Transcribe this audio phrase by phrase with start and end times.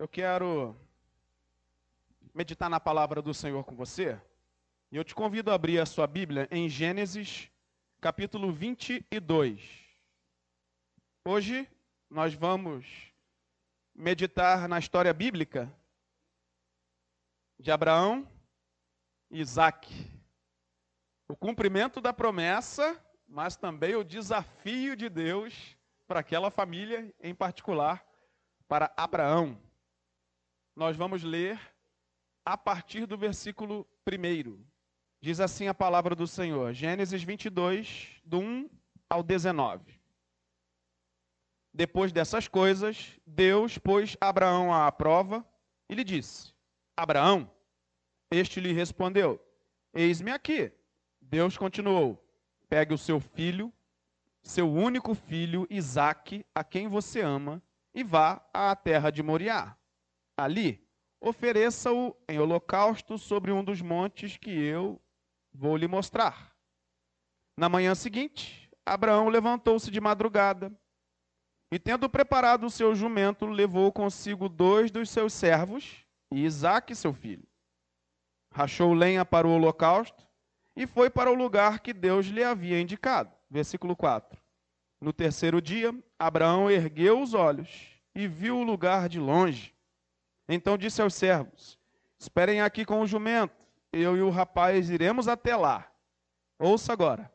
[0.00, 0.74] Eu quero
[2.32, 4.18] meditar na palavra do Senhor com você.
[4.90, 7.50] E eu te convido a abrir a sua Bíblia em Gênesis,
[8.00, 9.60] capítulo 22.
[11.22, 11.68] Hoje
[12.08, 12.86] nós vamos
[13.94, 15.70] meditar na história bíblica
[17.58, 18.26] de Abraão
[19.30, 20.10] e Isaac.
[21.28, 22.98] O cumprimento da promessa,
[23.28, 25.76] mas também o desafio de Deus
[26.08, 28.02] para aquela família em particular,
[28.66, 29.60] para Abraão
[30.74, 31.60] nós vamos ler
[32.44, 34.64] a partir do versículo 1.
[35.20, 38.70] Diz assim a palavra do Senhor, Gênesis 22, do 1
[39.08, 40.00] ao 19.
[41.72, 45.46] Depois dessas coisas, Deus pôs Abraão à prova
[45.88, 46.52] e lhe disse:
[46.96, 47.50] Abraão,
[48.30, 49.40] este lhe respondeu:
[49.92, 50.72] Eis-me aqui.
[51.20, 52.18] Deus continuou:
[52.68, 53.72] Pegue o seu filho,
[54.42, 57.62] seu único filho, Isaque, a quem você ama,
[57.94, 59.76] e vá à terra de Moriá
[60.42, 60.86] ali,
[61.20, 65.00] ofereça-o em holocausto sobre um dos montes que eu
[65.52, 66.54] vou lhe mostrar.
[67.56, 70.72] Na manhã seguinte, Abraão levantou-se de madrugada
[71.70, 77.12] e, tendo preparado o seu jumento, levou consigo dois dos seus servos e Isaque, seu
[77.12, 77.46] filho.
[78.52, 80.26] Rachou lenha para o holocausto
[80.74, 83.30] e foi para o lugar que Deus lhe havia indicado.
[83.48, 84.40] Versículo 4.
[85.00, 89.74] No terceiro dia, Abraão ergueu os olhos e viu o lugar de longe.
[90.52, 91.78] Então disse aos servos:
[92.18, 93.54] Esperem aqui com o jumento,
[93.92, 95.88] eu e o rapaz iremos até lá.
[96.58, 97.32] Ouça agora.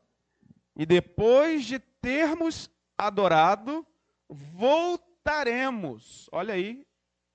[0.75, 3.87] E depois de termos adorado,
[4.29, 6.27] voltaremos.
[6.29, 6.85] Olha aí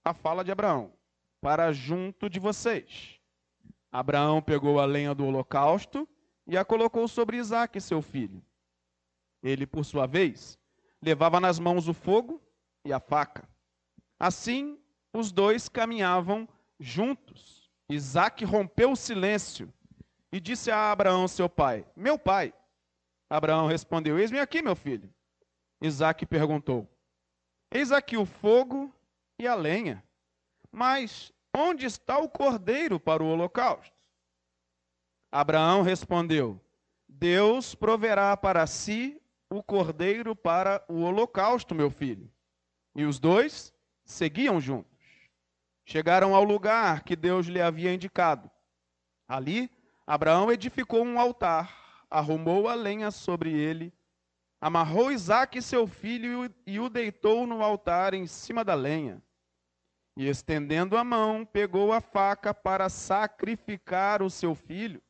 [0.05, 0.93] a fala de Abraão.
[1.41, 3.19] Para junto de vocês.
[3.91, 6.07] Abraão pegou a lenha do holocausto
[6.47, 8.45] e a colocou sobre Isaque, seu filho.
[9.43, 10.59] Ele, por sua vez,
[11.01, 12.41] levava nas mãos o fogo
[12.85, 13.49] e a faca.
[14.19, 14.80] Assim,
[15.13, 17.71] os dois caminhavam juntos.
[17.89, 19.73] Isaac rompeu o silêncio
[20.33, 22.55] e disse a Abraão, seu pai: Meu pai.
[23.29, 25.13] Abraão respondeu: Eis-me aqui, meu filho.
[25.81, 26.89] Isaac perguntou:
[27.71, 28.95] Eis aqui o fogo
[29.39, 30.05] e a lenha,
[30.71, 33.97] mas onde está o cordeiro para o holocausto?
[35.33, 36.61] Abraão respondeu:
[37.09, 42.31] Deus proverá para si o cordeiro para o holocausto, meu filho.
[42.95, 43.73] E os dois
[44.05, 44.90] seguiam juntos.
[45.85, 48.51] Chegaram ao lugar que Deus lhe havia indicado.
[49.27, 49.71] Ali,
[50.07, 53.93] Abraão edificou um altar, arrumou a lenha sobre ele,
[54.61, 59.23] amarrou Isaque, seu filho, e o deitou no altar em cima da lenha.
[60.17, 65.01] E estendendo a mão, pegou a faca para sacrificar o seu filho.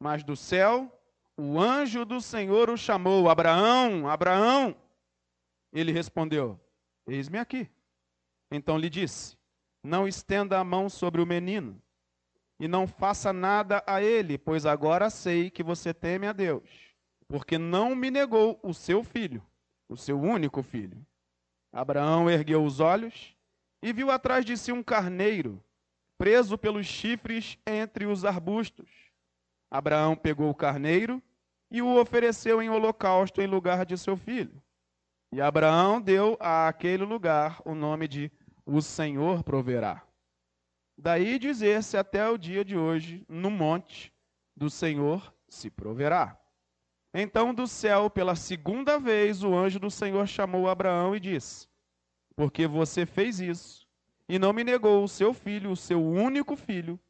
[0.00, 0.92] Mas do céu,
[1.36, 4.76] o anjo do Senhor o chamou: Abraão, Abraão.
[5.72, 6.58] Ele respondeu:
[7.06, 7.70] Eis-me aqui.
[8.50, 9.37] Então lhe disse:
[9.82, 11.80] não estenda a mão sobre o menino
[12.60, 16.68] e não faça nada a ele, pois agora sei que você teme a Deus,
[17.28, 19.42] porque não me negou o seu filho,
[19.88, 21.04] o seu único filho.
[21.72, 23.36] Abraão ergueu os olhos
[23.82, 25.62] e viu atrás de si um carneiro,
[26.16, 28.90] preso pelos chifres entre os arbustos.
[29.70, 31.22] Abraão pegou o carneiro
[31.70, 34.60] e o ofereceu em holocausto em lugar de seu filho.
[35.30, 38.32] E Abraão deu a aquele lugar o nome de
[38.68, 40.02] o Senhor proverá.
[40.96, 44.12] Daí dizer-se até o dia de hoje, no monte
[44.54, 46.38] do Senhor se proverá.
[47.14, 51.66] Então do céu, pela segunda vez, o anjo do Senhor chamou Abraão e disse:
[52.36, 53.88] Porque você fez isso
[54.28, 57.00] e não me negou o seu filho, o seu único filho,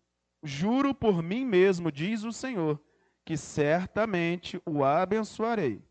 [0.44, 2.80] juro por mim mesmo, diz o Senhor,
[3.24, 5.82] que certamente o abençoarei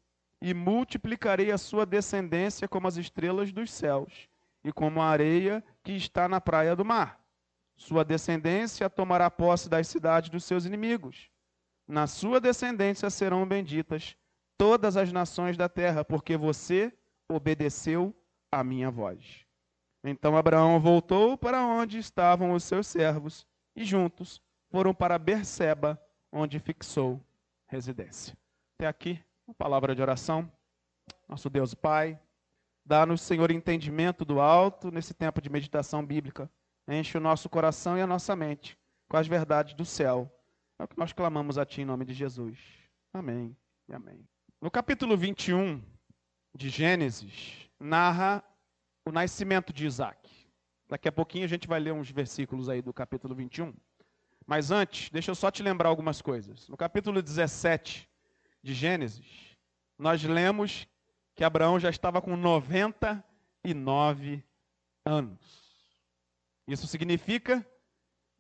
[0.42, 4.30] e multiplicarei a sua descendência como as estrelas dos céus
[4.68, 7.22] e como a areia que está na praia do mar.
[7.78, 11.30] Sua descendência tomará posse das cidades dos seus inimigos.
[11.88, 14.18] Na sua descendência serão benditas
[14.58, 16.92] todas as nações da terra, porque você
[17.30, 18.14] obedeceu
[18.52, 19.46] à minha voz.
[20.04, 26.60] Então Abraão voltou para onde estavam os seus servos e juntos foram para Berseba, onde
[26.60, 27.24] fixou
[27.68, 28.36] residência.
[28.78, 30.52] Até aqui, uma palavra de oração.
[31.26, 32.20] Nosso Deus Pai,
[32.88, 36.50] Dá-nos, Senhor, entendimento do alto nesse tempo de meditação bíblica.
[36.88, 38.80] Enche o nosso coração e a nossa mente
[39.10, 40.32] com as verdades do céu.
[40.80, 42.58] É o que nós clamamos a Ti em nome de Jesus.
[43.12, 43.54] Amém
[43.90, 44.26] e amém.
[44.62, 45.84] No capítulo 21
[46.56, 48.42] de Gênesis, narra
[49.06, 50.30] o nascimento de Isaac.
[50.88, 53.74] Daqui a pouquinho a gente vai ler uns versículos aí do capítulo 21.
[54.46, 56.70] Mas antes, deixa eu só te lembrar algumas coisas.
[56.70, 58.10] No capítulo 17
[58.64, 59.58] de Gênesis,
[60.00, 60.88] nós lemos
[61.38, 64.44] que Abraão já estava com 99
[65.06, 65.40] anos.
[66.68, 67.64] Isso significa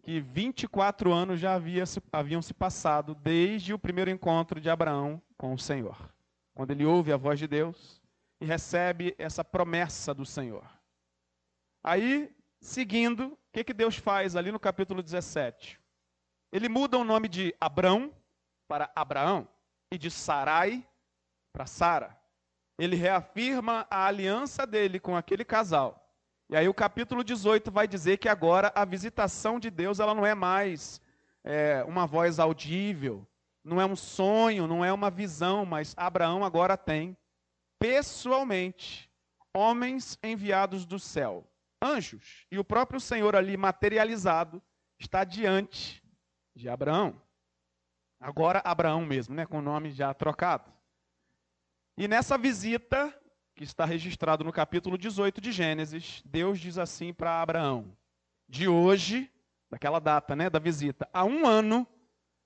[0.01, 5.53] que 24 anos já havia, haviam se passado desde o primeiro encontro de Abraão com
[5.53, 6.11] o Senhor.
[6.55, 8.01] Quando ele ouve a voz de Deus
[8.41, 10.67] e recebe essa promessa do Senhor.
[11.83, 15.79] Aí, seguindo, o que, que Deus faz ali no capítulo 17?
[16.51, 18.11] Ele muda o nome de Abrão
[18.67, 19.47] para Abraão
[19.93, 20.83] e de Sarai
[21.53, 22.16] para Sara.
[22.77, 26.07] Ele reafirma a aliança dele com aquele casal.
[26.49, 30.25] E aí o capítulo 18 vai dizer que agora a visitação de Deus ela não
[30.25, 31.01] é mais
[31.43, 33.27] é, uma voz audível,
[33.63, 37.17] não é um sonho, não é uma visão, mas Abraão agora tem
[37.79, 39.11] pessoalmente
[39.53, 41.45] homens enviados do céu,
[41.81, 44.61] anjos, e o próprio Senhor ali materializado
[44.99, 46.01] está diante
[46.55, 47.21] de Abraão.
[48.19, 50.76] Agora Abraão mesmo, né, com o nome já trocado.
[51.97, 53.11] E nessa visita,
[53.55, 57.97] que está registrado no capítulo 18 de Gênesis, Deus diz assim para Abraão:
[58.47, 59.31] De hoje,
[59.67, 61.87] daquela data, né, da visita, a um ano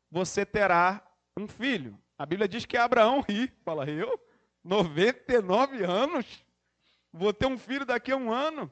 [0.10, 1.06] você terá
[1.38, 2.00] um filho.
[2.18, 4.18] A Bíblia diz que Abraão ri, fala eu,
[4.64, 6.46] 99 anos,
[7.12, 8.72] vou ter um filho daqui a um ano.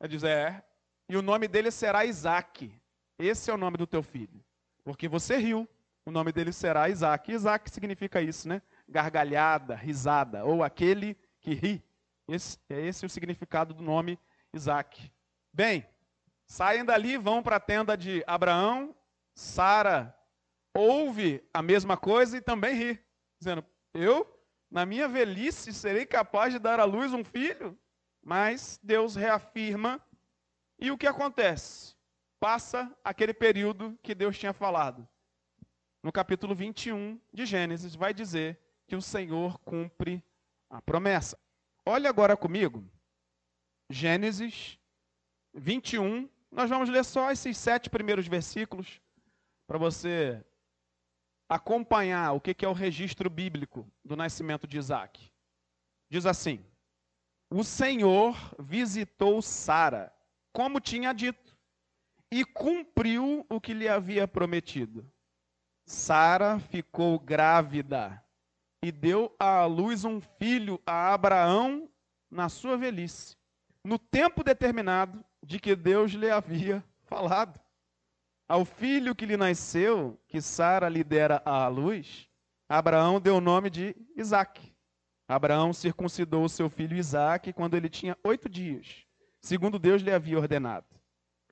[0.00, 0.64] Ele diz é,
[1.10, 2.72] e o nome dele será Isaac.
[3.18, 4.42] Esse é o nome do teu filho,
[4.82, 5.68] porque você riu
[6.06, 7.32] o nome dele será Isaac.
[7.32, 8.62] Isaac significa isso, né?
[8.88, 11.84] Gargalhada, risada, ou aquele que ri.
[12.28, 14.18] Esse, é esse o significado do nome
[14.52, 15.12] Isaac.
[15.52, 15.86] Bem,
[16.46, 18.94] saem dali, vão para a tenda de Abraão.
[19.34, 20.16] Sara
[20.74, 23.04] ouve a mesma coisa e também ri,
[23.38, 24.26] dizendo: Eu,
[24.70, 27.78] na minha velhice, serei capaz de dar à luz um filho?
[28.22, 30.00] Mas Deus reafirma.
[30.78, 31.94] E o que acontece?
[32.38, 35.08] Passa aquele período que Deus tinha falado
[36.06, 40.22] no capítulo 21 de Gênesis, vai dizer que o Senhor cumpre
[40.70, 41.38] a promessa.
[41.84, 42.84] Olha agora comigo,
[43.90, 44.78] Gênesis
[45.54, 46.28] 21.
[46.50, 49.00] Nós vamos ler só esses sete primeiros versículos
[49.66, 50.44] para você
[51.48, 55.30] acompanhar o que é o registro bíblico do nascimento de Isaac.
[56.08, 56.64] Diz assim:
[57.50, 60.12] O Senhor visitou Sara,
[60.52, 61.56] como tinha dito,
[62.30, 65.08] e cumpriu o que lhe havia prometido.
[65.84, 68.20] Sara ficou grávida
[68.82, 71.88] e deu à luz um filho a Abraão
[72.30, 73.36] na sua velhice,
[73.82, 77.60] no tempo determinado de que Deus lhe havia falado.
[78.48, 82.28] Ao filho que lhe nasceu, que Sara lhe dera à luz,
[82.68, 84.74] Abraão deu o nome de Isaque.
[85.28, 89.04] Abraão circuncidou seu filho Isaque quando ele tinha oito dias,
[89.40, 90.86] segundo Deus lhe havia ordenado.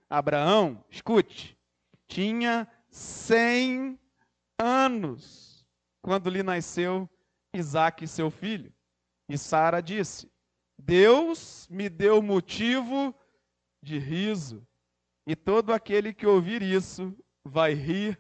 [0.09, 1.59] Abraão, escute,
[2.07, 3.99] tinha cem
[4.59, 5.67] anos
[6.01, 7.09] quando lhe nasceu
[7.55, 8.73] Isaac, seu filho.
[9.29, 10.31] E Sara disse:
[10.79, 13.15] Deus me deu motivo
[13.83, 14.67] de riso,
[15.27, 18.19] e todo aquele que ouvir isso vai rir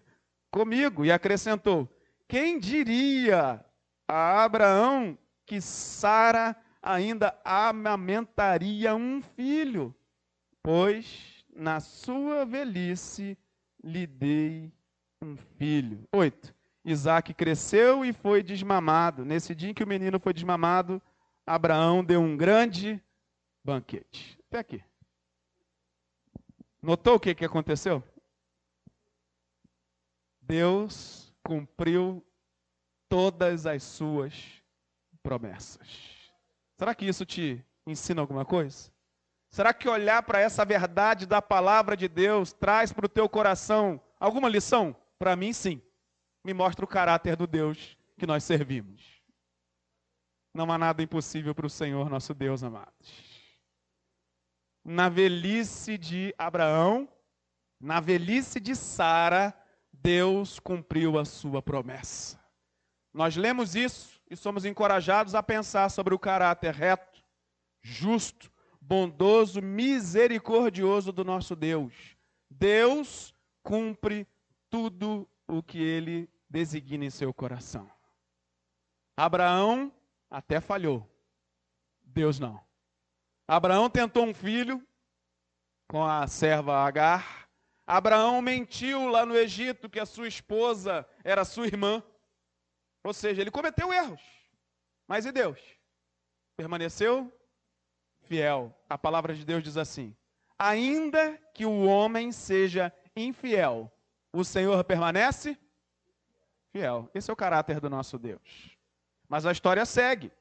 [0.50, 1.04] comigo.
[1.04, 1.88] E acrescentou:
[2.28, 3.64] Quem diria
[4.08, 9.94] a Abraão que Sara ainda amamentaria um filho?
[10.62, 13.36] Pois na sua velhice
[13.82, 14.72] lhe dei
[15.22, 16.08] um filho.
[16.12, 16.53] Oito.
[16.84, 19.24] Isaac cresceu e foi desmamado.
[19.24, 21.00] Nesse dia em que o menino foi desmamado,
[21.46, 23.02] Abraão deu um grande
[23.64, 24.38] banquete.
[24.48, 24.84] Até aqui.
[26.82, 28.02] Notou o que, que aconteceu?
[30.42, 32.22] Deus cumpriu
[33.08, 34.62] todas as suas
[35.22, 35.88] promessas.
[36.76, 38.92] Será que isso te ensina alguma coisa?
[39.50, 44.00] Será que olhar para essa verdade da palavra de Deus traz para o teu coração
[44.18, 44.94] alguma lição?
[45.18, 45.80] Para mim, sim.
[46.44, 49.02] Me mostra o caráter do Deus que nós servimos.
[50.52, 53.34] Não há nada impossível para o Senhor nosso Deus, amados.
[54.84, 57.08] Na velhice de Abraão,
[57.80, 59.58] na velhice de Sara,
[59.92, 62.38] Deus cumpriu a sua promessa.
[63.12, 67.24] Nós lemos isso e somos encorajados a pensar sobre o caráter reto,
[67.80, 71.94] justo, bondoso, misericordioso do nosso Deus.
[72.50, 74.26] Deus cumpre
[74.68, 77.90] tudo o que ele designa em seu coração.
[79.16, 79.92] Abraão
[80.30, 81.04] até falhou,
[82.00, 82.64] Deus não.
[83.48, 84.80] Abraão tentou um filho
[85.88, 87.48] com a serva Agar.
[87.84, 92.00] Abraão mentiu lá no Egito que a sua esposa era sua irmã.
[93.02, 94.22] Ou seja, ele cometeu erros.
[95.08, 95.60] Mas e Deus?
[96.56, 97.36] Permaneceu
[98.22, 98.72] fiel.
[98.88, 100.16] A palavra de Deus diz assim:
[100.56, 103.92] ainda que o homem seja infiel,
[104.32, 105.58] o Senhor permanece
[106.74, 107.08] fiel.
[107.14, 108.76] Esse é o caráter do nosso Deus.
[109.28, 110.32] Mas a história segue.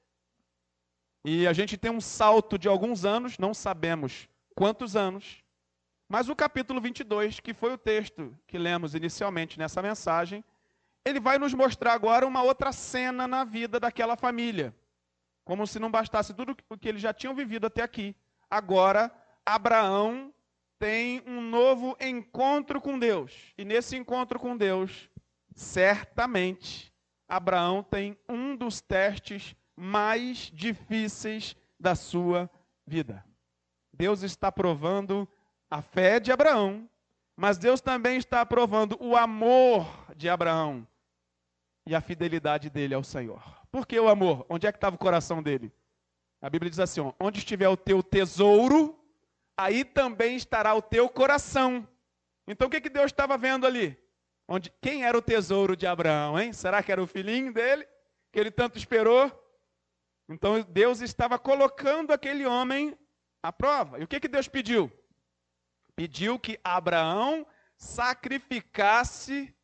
[1.23, 5.43] E a gente tem um salto de alguns anos, não sabemos quantos anos,
[6.09, 10.43] Mas o capítulo 22, que foi o texto que lemos inicialmente nessa mensagem,
[11.03, 14.75] ele vai nos mostrar agora uma outra cena na vida daquela família.
[15.43, 18.15] Como se não bastasse tudo o que eles já tinham vivido até aqui.
[18.47, 19.11] Agora,
[19.43, 20.31] Abraão
[20.77, 23.53] tem um novo encontro com Deus.
[23.57, 25.09] E nesse encontro com Deus,
[25.55, 26.93] certamente,
[27.27, 32.49] Abraão tem um dos testes mais difíceis da sua
[32.85, 33.23] vida.
[33.91, 35.27] Deus está provando
[35.69, 36.89] a fé de Abraão,
[37.35, 40.87] mas Deus também está provando o amor de Abraão
[41.85, 43.41] e a fidelidade dele ao Senhor.
[43.71, 44.45] Por que o amor?
[44.49, 45.71] Onde é que estava o coração dele?
[46.41, 48.99] A Bíblia diz assim: ó, onde estiver o teu tesouro,
[49.57, 51.87] aí também estará o teu coração.
[52.47, 53.97] Então o que, que Deus estava vendo ali?
[54.47, 56.51] Onde, quem era o tesouro de Abraão, hein?
[56.51, 57.87] Será que era o filhinho dele,
[58.31, 59.31] que ele tanto esperou?
[60.27, 62.97] Então Deus estava colocando aquele homem
[63.41, 63.99] à prova.
[63.99, 64.91] E o que, que Deus pediu?
[65.95, 67.45] Pediu que Abraão
[67.77, 69.55] sacrificasse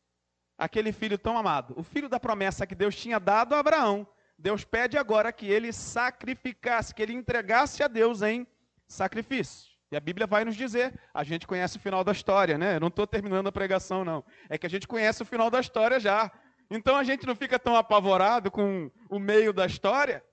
[0.56, 1.74] aquele filho tão amado.
[1.76, 4.06] O filho da promessa que Deus tinha dado a Abraão.
[4.38, 8.46] Deus pede agora que ele sacrificasse, que ele entregasse a Deus em
[8.86, 9.69] sacrifício.
[9.90, 12.76] E a Bíblia vai nos dizer, a gente conhece o final da história, né?
[12.76, 14.24] Eu não estou terminando a pregação, não.
[14.48, 16.30] É que a gente conhece o final da história já.
[16.70, 20.24] Então a gente não fica tão apavorado com o meio da história,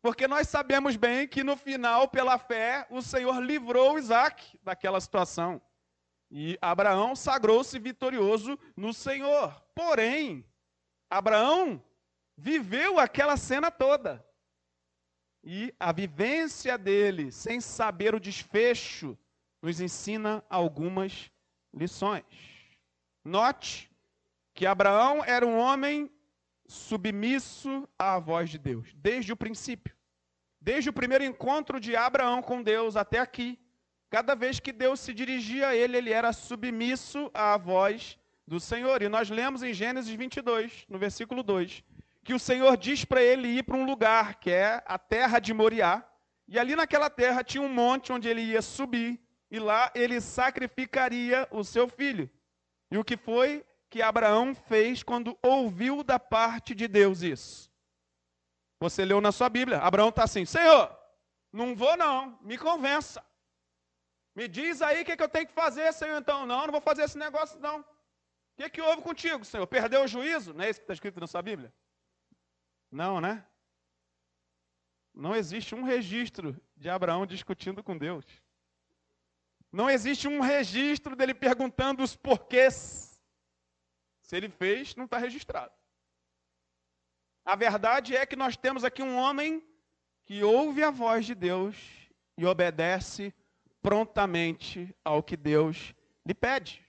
[0.00, 5.60] porque nós sabemos bem que no final, pela fé, o Senhor livrou Isaac daquela situação.
[6.30, 9.62] E Abraão sagrou-se vitorioso no Senhor.
[9.74, 10.48] Porém,
[11.10, 11.84] Abraão
[12.36, 14.26] viveu aquela cena toda.
[15.44, 19.18] E a vivência dele, sem saber o desfecho,
[19.60, 21.30] nos ensina algumas
[21.74, 22.24] lições.
[23.24, 23.90] Note
[24.54, 26.10] que Abraão era um homem
[26.66, 29.94] submisso à voz de Deus, desde o princípio.
[30.60, 33.58] Desde o primeiro encontro de Abraão com Deus até aqui,
[34.08, 39.02] cada vez que Deus se dirigia a ele, ele era submisso à voz do Senhor.
[39.02, 41.82] E nós lemos em Gênesis 22, no versículo 2,
[42.24, 45.52] que o Senhor diz para ele ir para um lugar, que é a terra de
[45.52, 46.06] Moriá,
[46.46, 51.48] e ali naquela terra tinha um monte onde ele ia subir, e lá ele sacrificaria
[51.50, 52.30] o seu filho.
[52.90, 57.70] E o que foi que Abraão fez quando ouviu da parte de Deus isso.
[58.80, 59.78] Você leu na sua Bíblia.
[59.78, 60.96] Abraão está assim: Senhor,
[61.52, 63.22] não vou não, me convença.
[64.34, 66.18] Me diz aí o que, que eu tenho que fazer, Senhor.
[66.18, 67.80] Então, não, não vou fazer esse negócio não.
[67.80, 67.84] O
[68.56, 69.66] que, que houve contigo, Senhor?
[69.66, 70.54] Perdeu o juízo?
[70.54, 71.72] Não é isso que está escrito na sua Bíblia?
[72.92, 73.42] Não, né?
[75.14, 78.26] Não existe um registro de Abraão discutindo com Deus.
[79.72, 83.18] Não existe um registro dele perguntando os porquês.
[84.20, 85.72] Se ele fez, não está registrado.
[87.44, 89.66] A verdade é que nós temos aqui um homem
[90.24, 91.74] que ouve a voz de Deus
[92.36, 93.34] e obedece
[93.80, 95.94] prontamente ao que Deus
[96.24, 96.86] lhe pede.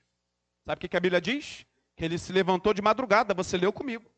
[0.65, 1.65] Sabe o que a Bíblia diz?
[1.95, 4.12] Que ele se levantou de madrugada, você leu comigo.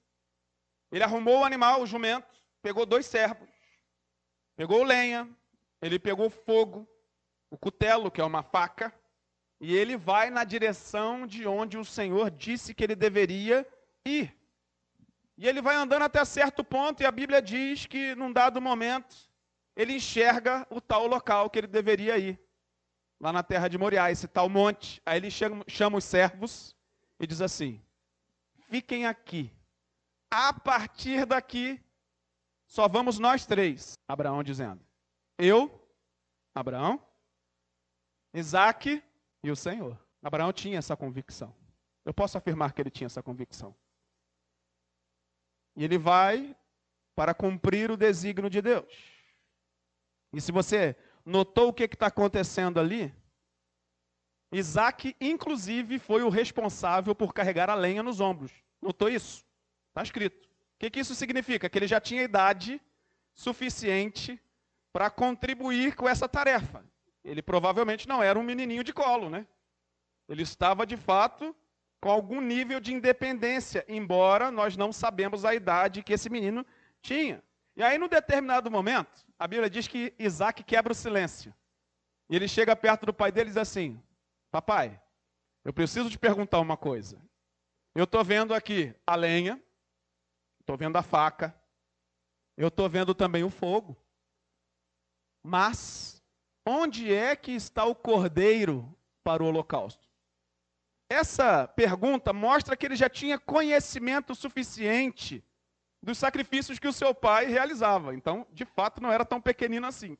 [0.95, 3.49] Ele arrumou o animal, o jumento, pegou dois servos,
[4.55, 5.29] pegou lenha,
[5.81, 6.87] ele pegou fogo,
[7.49, 8.97] o cutelo, que é uma faca,
[9.59, 13.67] e ele vai na direção de onde o Senhor disse que ele deveria
[14.05, 14.33] ir.
[15.37, 19.17] E ele vai andando até certo ponto, e a Bíblia diz que num dado momento
[19.75, 22.39] ele enxerga o tal local que ele deveria ir,
[23.19, 25.01] lá na terra de Moriá, esse tal monte.
[25.05, 26.73] Aí ele chama, chama os servos
[27.19, 27.81] e diz assim:
[28.69, 29.51] Fiquem aqui.
[30.37, 31.81] A partir daqui,
[32.67, 33.97] só vamos nós três.
[34.05, 34.85] Abraão dizendo:
[35.37, 35.71] Eu,
[36.53, 37.01] Abraão,
[38.33, 39.01] Isaac
[39.41, 39.97] e o Senhor.
[40.21, 41.55] Abraão tinha essa convicção.
[42.03, 43.73] Eu posso afirmar que ele tinha essa convicção.
[45.73, 46.53] E ele vai
[47.15, 48.93] para cumprir o desígnio de Deus.
[50.33, 53.15] E se você notou o que está acontecendo ali,
[54.51, 58.51] Isaac, inclusive, foi o responsável por carregar a lenha nos ombros.
[58.81, 59.44] Notou isso?
[59.95, 60.45] Está escrito.
[60.45, 61.69] O que, que isso significa?
[61.69, 62.81] Que ele já tinha idade
[63.33, 64.37] suficiente
[64.91, 66.83] para contribuir com essa tarefa.
[67.23, 69.47] Ele provavelmente não era um menininho de colo, né?
[70.27, 71.55] Ele estava de fato
[72.01, 76.65] com algum nível de independência, embora nós não sabemos a idade que esse menino
[77.01, 77.41] tinha.
[77.73, 81.55] E aí, num determinado momento, a Bíblia diz que Isaac quebra o silêncio.
[82.29, 83.97] E ele chega perto do pai dele e diz assim:
[84.51, 84.99] Papai,
[85.63, 87.17] eu preciso te perguntar uma coisa.
[87.95, 89.61] Eu estou vendo aqui a lenha,
[90.65, 91.55] estou vendo a faca,
[92.57, 93.95] eu estou vendo também o fogo,
[95.43, 96.15] mas
[96.65, 100.09] Onde é que está o cordeiro para o holocausto?
[101.07, 105.45] Essa pergunta mostra que ele já tinha conhecimento suficiente
[106.01, 108.15] dos sacrifícios que o seu pai realizava.
[108.15, 110.17] Então, de fato, não era tão pequenino assim.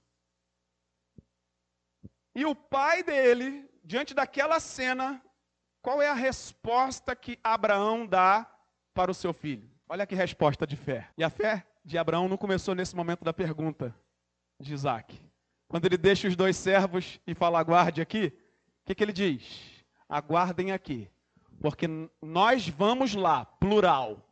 [2.36, 5.24] E o pai dele diante daquela cena,
[5.82, 8.46] qual é a resposta que Abraão dá
[8.94, 9.68] para o seu filho?
[9.88, 11.10] Olha que resposta de fé.
[11.18, 13.96] E a fé de Abraão não começou nesse momento da pergunta
[14.60, 15.22] de Isaac.
[15.68, 18.34] Quando ele deixa os dois servos e fala, aguarde aqui,
[18.82, 19.84] o que, que ele diz?
[20.08, 21.10] Aguardem aqui,
[21.60, 21.88] porque
[22.22, 24.28] nós vamos lá, plural,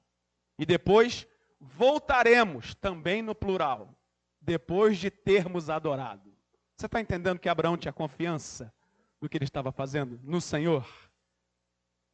[0.58, 1.28] e depois
[1.60, 3.96] voltaremos também no plural,
[4.40, 6.32] depois de termos adorado.
[6.78, 8.74] Você está entendendo que Abraão tinha confiança
[9.22, 10.20] no que ele estava fazendo?
[10.24, 10.88] No Senhor?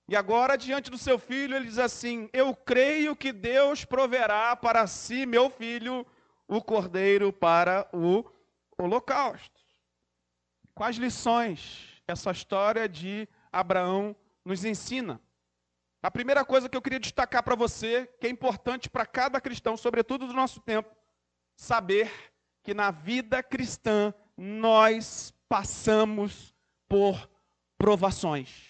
[0.09, 4.87] E agora, diante do seu filho, ele diz assim: Eu creio que Deus proverá para
[4.87, 6.03] si, meu filho,
[6.47, 8.25] o cordeiro para o
[8.75, 9.61] holocausto.
[10.73, 15.21] Quais lições essa história de Abraão nos ensina?
[16.01, 19.77] A primeira coisa que eu queria destacar para você, que é importante para cada cristão,
[19.77, 20.89] sobretudo do nosso tempo,
[21.55, 22.11] saber
[22.63, 26.55] que na vida cristã nós passamos
[26.87, 27.29] por
[27.77, 28.68] provações.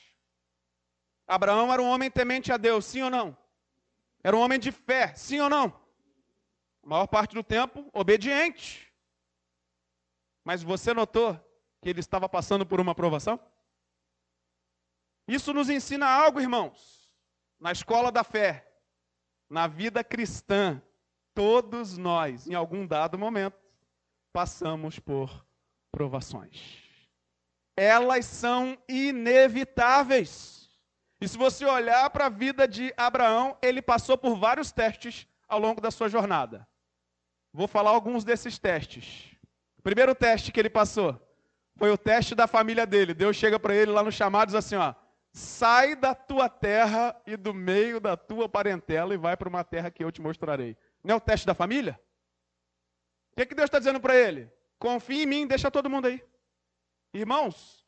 [1.30, 3.38] Abraão era um homem temente a Deus, sim ou não?
[4.24, 5.68] Era um homem de fé, sim ou não?
[6.82, 8.92] A maior parte do tempo, obediente.
[10.44, 11.36] Mas você notou
[11.84, 13.40] que ele estava passando por uma provação?
[15.28, 17.08] Isso nos ensina algo, irmãos.
[17.60, 18.68] Na escola da fé,
[19.48, 20.82] na vida cristã,
[21.36, 23.60] todos nós, em algum dado momento,
[24.34, 25.46] passamos por
[25.92, 26.82] provações.
[27.78, 30.59] Elas são inevitáveis.
[31.22, 35.60] E se você olhar para a vida de Abraão, ele passou por vários testes ao
[35.60, 36.68] longo da sua jornada.
[37.52, 39.36] Vou falar alguns desses testes.
[39.78, 41.20] O primeiro teste que ele passou
[41.76, 43.14] foi o teste da família dele.
[43.14, 44.94] Deus chega para ele lá no chamado e diz assim: ó,
[45.32, 49.92] sai da tua terra e do meio da tua parentela e vai para uma terra
[49.92, 50.78] que eu te mostrarei.
[51.04, 52.00] Não é o teste da família?
[53.32, 54.52] O que, que Deus está dizendo para ele?
[54.78, 56.24] Confia em mim, deixa todo mundo aí.
[57.14, 57.79] Irmãos,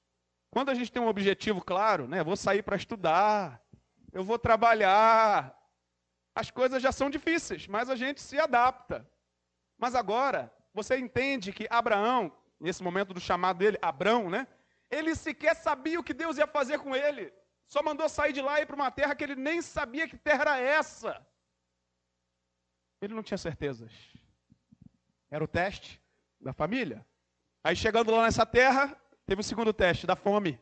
[0.52, 2.24] quando a gente tem um objetivo claro, né?
[2.24, 3.64] Vou sair para estudar,
[4.12, 5.58] eu vou trabalhar.
[6.36, 9.10] As coisas já são difíceis, mas a gente se adapta.
[9.78, 14.46] Mas agora, você entende que Abraão, nesse momento do chamado dele, Abrão, né?
[14.90, 17.34] Ele sequer sabia o que Deus ia fazer com ele.
[17.68, 20.18] Só mandou sair de lá e ir para uma terra que ele nem sabia que
[20.18, 21.26] terra era essa.
[23.02, 23.94] Ele não tinha certezas.
[25.30, 26.02] Era o teste
[26.42, 27.06] da família.
[27.64, 29.00] Aí chegando lá nessa terra,
[29.32, 30.60] Teve o segundo teste, da fome.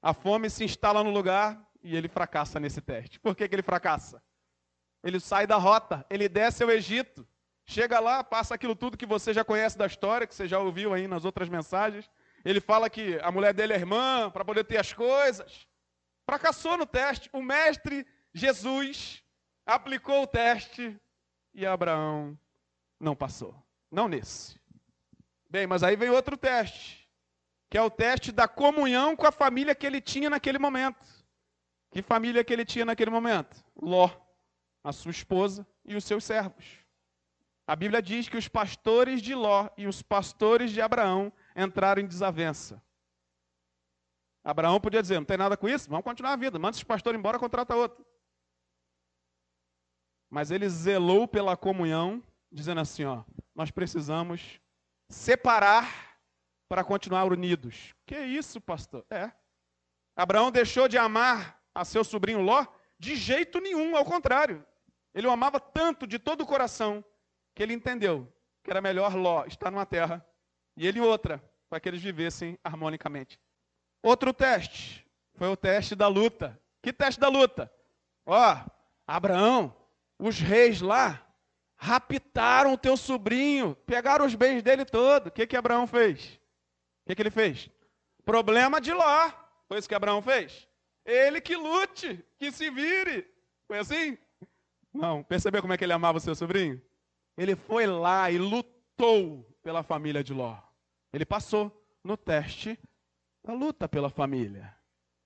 [0.00, 3.20] A fome se instala no lugar e ele fracassa nesse teste.
[3.20, 4.22] Por que, que ele fracassa?
[5.04, 7.28] Ele sai da rota, ele desce ao Egito,
[7.66, 10.94] chega lá, passa aquilo tudo que você já conhece da história, que você já ouviu
[10.94, 12.10] aí nas outras mensagens.
[12.46, 15.66] Ele fala que a mulher dele é irmã para poder ter as coisas.
[16.24, 17.28] Fracassou no teste.
[17.30, 19.22] O mestre Jesus
[19.66, 20.98] aplicou o teste
[21.52, 22.38] e Abraão
[22.98, 23.54] não passou.
[23.92, 24.58] Não nesse.
[25.50, 26.97] Bem, mas aí veio outro teste
[27.70, 31.06] que é o teste da comunhão com a família que ele tinha naquele momento.
[31.90, 33.64] Que família que ele tinha naquele momento?
[33.80, 34.10] Ló,
[34.82, 36.78] a sua esposa e os seus servos.
[37.66, 42.06] A Bíblia diz que os pastores de Ló e os pastores de Abraão entraram em
[42.06, 42.82] desavença.
[44.42, 47.18] Abraão podia dizer: não tem nada com isso, vamos continuar a vida, manda esses pastores
[47.18, 48.04] embora, contrata outro.
[50.30, 54.58] Mas ele zelou pela comunhão, dizendo assim: ó, nós precisamos
[55.10, 56.07] separar
[56.68, 57.94] para continuar unidos.
[58.06, 59.04] Que isso, pastor?
[59.10, 59.30] É.
[60.16, 62.66] Abraão deixou de amar a seu sobrinho Ló?
[62.98, 64.64] De jeito nenhum, ao contrário.
[65.14, 67.04] Ele o amava tanto de todo o coração
[67.54, 68.32] que ele entendeu
[68.68, 70.24] que era melhor Ló estar numa terra
[70.76, 73.40] e ele outra, para que eles vivessem harmonicamente.
[74.02, 76.60] Outro teste foi o teste da luta.
[76.82, 77.72] Que teste da luta?
[78.26, 78.56] Ó,
[79.06, 79.74] Abraão,
[80.18, 81.26] os reis lá
[81.76, 85.28] raptaram o teu sobrinho, pegaram os bens dele todo.
[85.28, 86.37] O que que Abraão fez?
[87.08, 87.70] Que, que ele fez?
[88.24, 89.30] Problema de Ló.
[89.66, 90.68] Foi isso que Abraão fez?
[91.04, 93.26] Ele que lute, que se vire.
[93.66, 94.18] Foi assim?
[94.92, 95.22] Não.
[95.22, 96.80] Percebeu como é que ele amava o seu sobrinho?
[97.36, 100.58] Ele foi lá e lutou pela família de Ló.
[101.12, 101.72] Ele passou
[102.04, 102.78] no teste
[103.42, 104.74] da luta pela família.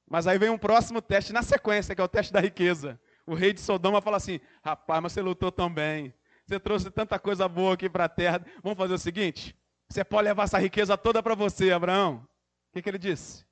[0.08, 3.00] Mas aí vem um próximo teste na sequência, que é o teste da riqueza.
[3.26, 6.14] O rei de Sodoma fala assim: rapaz, mas você lutou tão bem.
[6.46, 8.44] Você trouxe tanta coisa boa aqui para a terra.
[8.62, 9.56] Vamos fazer o seguinte:
[9.92, 12.16] você pode levar essa riqueza toda para você, Abraão.
[12.16, 13.44] O que, que ele disse?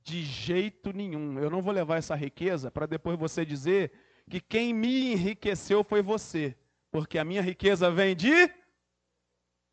[0.00, 1.40] De jeito nenhum.
[1.40, 3.92] Eu não vou levar essa riqueza para depois você dizer
[4.30, 6.56] que quem me enriqueceu foi você.
[6.90, 8.32] Porque a minha riqueza vem de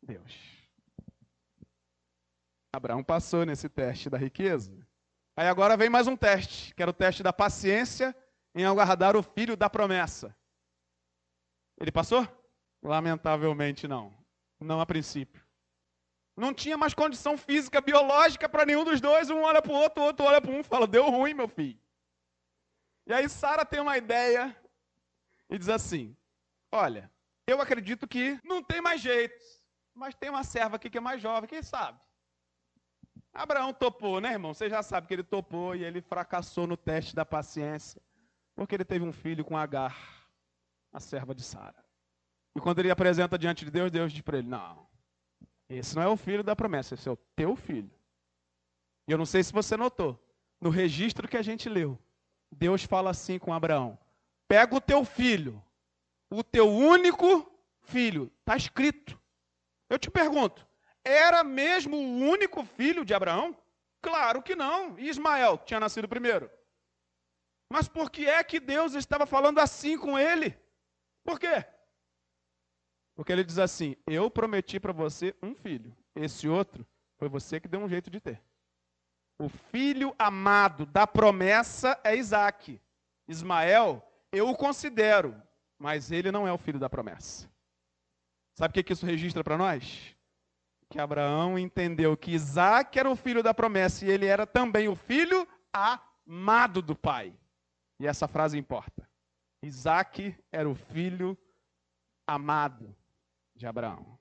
[0.02, 0.34] Deus.
[2.72, 4.76] Abraão passou nesse teste da riqueza.
[5.36, 8.14] Aí agora vem mais um teste, que era o teste da paciência
[8.52, 10.36] em aguardar o filho da promessa.
[11.80, 12.26] Ele passou?
[12.82, 14.12] Lamentavelmente não.
[14.60, 15.47] Não a princípio.
[16.38, 19.28] Não tinha mais condição física, biológica para nenhum dos dois.
[19.28, 21.48] Um olha para o outro, o outro olha para um e fala: Deu ruim, meu
[21.48, 21.78] filho.
[23.04, 24.56] E aí Sara tem uma ideia
[25.50, 26.16] e diz assim:
[26.70, 27.10] Olha,
[27.44, 29.42] eu acredito que não tem mais jeito,
[29.92, 31.98] mas tem uma serva aqui que é mais jovem, quem sabe?
[33.34, 34.54] Abraão topou, né, irmão?
[34.54, 38.00] Você já sabe que ele topou e ele fracassou no teste da paciência,
[38.54, 39.96] porque ele teve um filho com Agar,
[40.92, 41.84] a serva de Sara.
[42.54, 44.87] E quando ele apresenta diante de Deus, Deus diz para ele: Não,
[45.68, 47.90] esse não é o filho da promessa, esse é o teu filho.
[49.06, 50.18] E eu não sei se você notou,
[50.60, 51.98] no registro que a gente leu,
[52.50, 53.98] Deus fala assim com Abraão:
[54.46, 55.62] Pega o teu filho,
[56.30, 57.50] o teu único
[57.82, 59.18] filho, está escrito.
[59.88, 60.66] Eu te pergunto,
[61.04, 63.56] era mesmo o único filho de Abraão?
[64.00, 64.98] Claro que não.
[64.98, 66.50] E Ismael tinha nascido primeiro.
[67.70, 70.56] Mas por que é que Deus estava falando assim com ele?
[71.24, 71.64] Por quê?
[73.18, 75.92] Porque ele diz assim: Eu prometi para você um filho.
[76.14, 76.86] Esse outro
[77.18, 78.40] foi você que deu um jeito de ter.
[79.40, 82.80] O filho amado da promessa é Isaac.
[83.26, 85.34] Ismael, eu o considero,
[85.76, 87.50] mas ele não é o filho da promessa.
[88.56, 90.14] Sabe o que, isso registra para nós?
[90.88, 94.94] que Abraão entendeu que Isaac era o filho da promessa e ele era também o
[94.94, 97.34] filho amado do pai.
[98.00, 99.06] E essa frase importa.
[99.62, 101.36] Isaac era o filho
[102.26, 102.96] amado
[103.58, 104.18] de Abraão.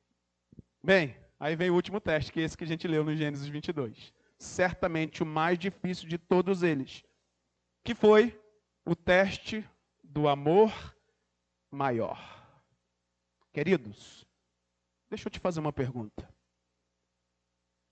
[0.83, 3.47] Bem, aí vem o último teste, que é esse que a gente leu no Gênesis
[3.47, 4.11] 22.
[4.39, 7.03] Certamente o mais difícil de todos eles,
[7.83, 8.37] que foi
[8.83, 9.63] o teste
[10.03, 10.71] do amor
[11.71, 12.19] maior.
[13.53, 14.25] Queridos,
[15.09, 16.27] deixa eu te fazer uma pergunta.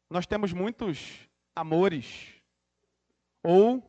[0.10, 2.34] Nós temos muitos amores.
[3.44, 3.84] Ou,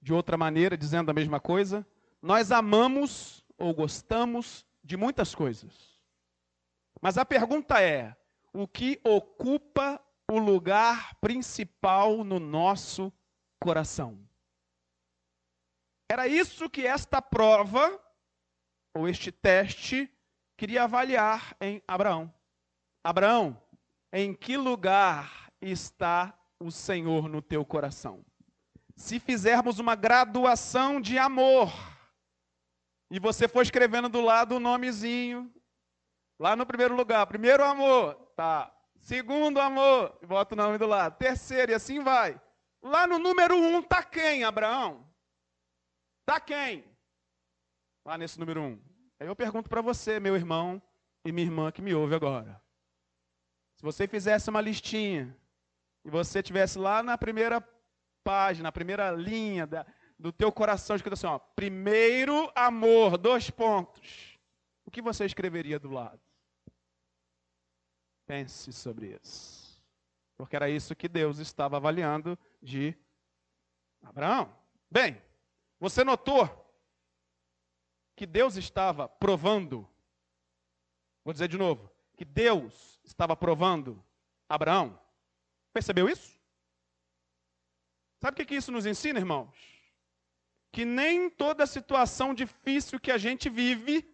[0.00, 1.86] de outra maneira, dizendo a mesma coisa,
[2.22, 5.89] nós amamos ou gostamos de muitas coisas.
[7.00, 8.14] Mas a pergunta é:
[8.52, 13.12] o que ocupa o lugar principal no nosso
[13.58, 14.18] coração?
[16.10, 18.00] Era isso que esta prova,
[18.94, 20.12] ou este teste,
[20.56, 22.32] queria avaliar em Abraão.
[23.02, 23.60] Abraão,
[24.12, 28.24] em que lugar está o Senhor no teu coração?
[28.96, 31.72] Se fizermos uma graduação de amor,
[33.10, 35.50] e você for escrevendo do lado o nomezinho,
[36.40, 38.74] lá no primeiro lugar, primeiro amor, tá.
[38.98, 41.18] Segundo amor, bota o nome do lado.
[41.18, 42.40] Terceiro, e assim vai.
[42.82, 45.06] Lá no número um tá quem, Abraão?
[46.24, 46.84] Tá quem?
[48.06, 48.80] Lá nesse número um.
[49.18, 50.82] Aí eu pergunto para você, meu irmão
[51.26, 52.60] e minha irmã que me ouve agora.
[53.76, 55.36] Se você fizesse uma listinha
[56.04, 57.62] e você tivesse lá na primeira
[58.24, 59.86] página, na primeira linha da,
[60.18, 64.38] do teu coração escrito assim, ó, primeiro amor, dois pontos.
[64.86, 66.29] O que você escreveria do lado?
[68.30, 69.82] Pense sobre isso.
[70.36, 72.96] Porque era isso que Deus estava avaliando de
[74.04, 74.56] Abraão.
[74.88, 75.20] Bem,
[75.80, 76.48] você notou
[78.14, 79.84] que Deus estava provando,
[81.24, 84.00] vou dizer de novo, que Deus estava provando
[84.48, 84.96] Abraão.
[85.72, 86.40] Percebeu isso?
[88.20, 89.52] Sabe o que isso nos ensina, irmãos?
[90.70, 94.08] Que nem toda situação difícil que a gente vive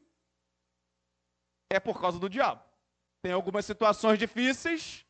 [1.69, 2.66] é por causa do diabo.
[3.23, 5.05] Tem algumas situações difíceis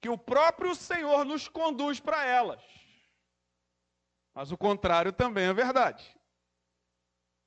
[0.00, 2.62] que o próprio Senhor nos conduz para elas.
[4.34, 6.14] Mas o contrário também é verdade.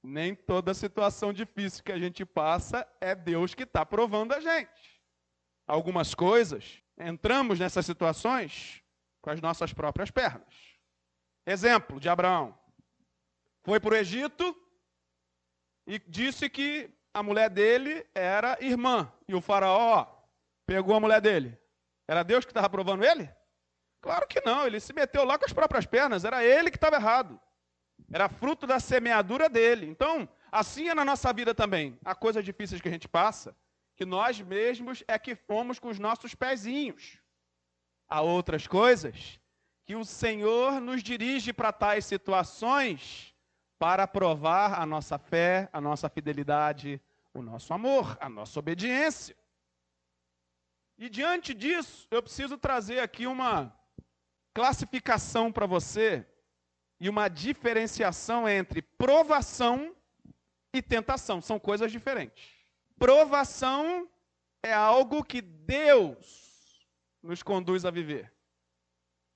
[0.04, 5.00] Nem toda situação difícil que a gente passa é Deus que está provando a gente
[5.70, 8.82] algumas coisas, entramos nessas situações
[9.22, 10.54] com as nossas próprias pernas.
[11.46, 12.58] Exemplo de Abraão.
[13.64, 14.56] Foi para o Egito
[15.86, 19.12] e disse que a mulher dele era irmã.
[19.28, 20.08] E o faraó
[20.66, 21.58] pegou a mulher dele.
[22.08, 23.30] Era Deus que estava provando ele?
[24.02, 26.96] Claro que não, ele se meteu lá com as próprias pernas, era ele que estava
[26.96, 27.40] errado.
[28.12, 29.86] Era fruto da semeadura dele.
[29.86, 32.00] Então, assim é na nossa vida também.
[32.04, 33.56] Há coisas difíceis que a gente passa,
[33.96, 37.20] que nós mesmos é que fomos com os nossos pezinhos.
[38.08, 39.40] Há outras coisas
[39.86, 43.36] que o Senhor nos dirige para tais situações
[43.80, 47.02] para provar a nossa fé, a nossa fidelidade,
[47.34, 49.36] o nosso amor, a nossa obediência.
[50.98, 53.74] E diante disso, eu preciso trazer aqui uma
[54.54, 56.28] classificação para você
[57.00, 59.96] e uma diferenciação entre provação
[60.74, 61.42] e tentação.
[61.42, 62.54] São coisas diferentes.
[62.98, 64.10] Provação
[64.62, 66.86] é algo que Deus
[67.24, 68.30] nos conduz a viver.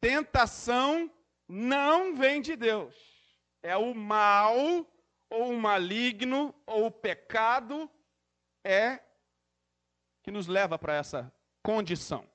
[0.02, 1.10] Tentação
[1.48, 3.13] não vem de Deus.
[3.64, 4.56] É o mal,
[5.30, 7.90] ou o maligno, ou o pecado
[8.64, 9.00] é
[10.22, 12.28] que nos leva para essa condição.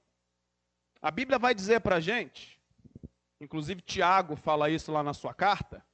[1.00, 2.60] A Bíblia vai dizer para a gente,
[3.40, 5.84] inclusive Tiago fala isso lá na sua carta,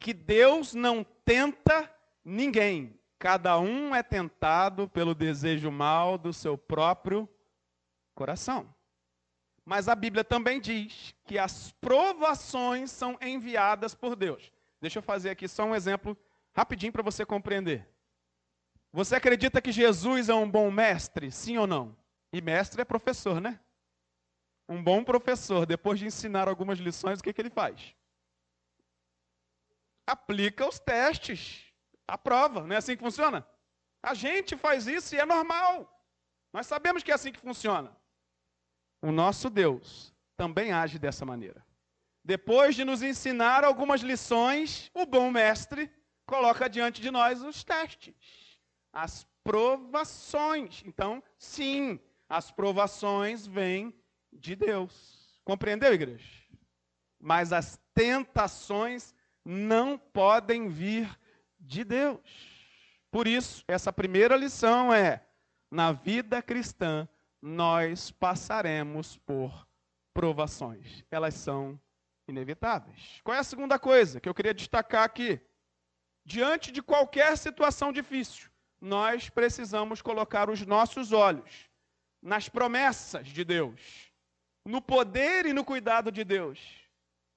[0.00, 1.88] que Deus não tenta
[2.24, 2.98] ninguém.
[3.18, 7.28] Cada um é tentado pelo desejo mal do seu próprio
[8.14, 8.74] coração.
[9.64, 14.50] Mas a Bíblia também diz que as provações são enviadas por Deus.
[14.80, 16.16] Deixa eu fazer aqui só um exemplo
[16.54, 17.88] rapidinho para você compreender.
[18.92, 21.30] Você acredita que Jesus é um bom mestre?
[21.30, 21.96] Sim ou não?
[22.32, 23.60] E mestre é professor, né?
[24.68, 27.94] Um bom professor, depois de ensinar algumas lições, o que, que ele faz?
[30.06, 31.72] Aplica os testes,
[32.06, 33.46] a prova, não é assim que funciona?
[34.02, 35.88] A gente faz isso e é normal.
[36.52, 37.96] Nós sabemos que é assim que funciona.
[39.02, 41.64] O nosso Deus também age dessa maneira.
[42.24, 45.90] Depois de nos ensinar algumas lições, o bom mestre
[46.26, 48.14] coloca diante de nós os testes,
[48.92, 50.82] as provações.
[50.86, 53.94] Então, sim, as provações vêm
[54.32, 55.40] de Deus.
[55.44, 56.28] Compreendeu, igreja?
[57.18, 61.18] Mas as tentações não podem vir
[61.58, 62.20] de Deus.
[63.10, 65.26] Por isso, essa primeira lição é:
[65.70, 67.08] na vida cristã,
[67.42, 69.66] nós passaremos por
[70.14, 71.04] provações.
[71.10, 71.80] Elas são
[72.30, 73.20] inevitáveis.
[73.22, 75.38] Qual é a segunda coisa que eu queria destacar aqui?
[76.24, 81.68] Diante de qualquer situação difícil, nós precisamos colocar os nossos olhos
[82.22, 84.10] nas promessas de Deus,
[84.64, 86.58] no poder e no cuidado de Deus,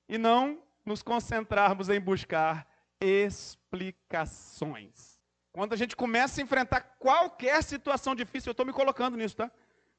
[0.07, 2.65] e não nos concentrarmos em buscar
[3.01, 5.19] explicações.
[5.51, 9.51] Quando a gente começa a enfrentar qualquer situação difícil, eu estou me colocando nisso, tá?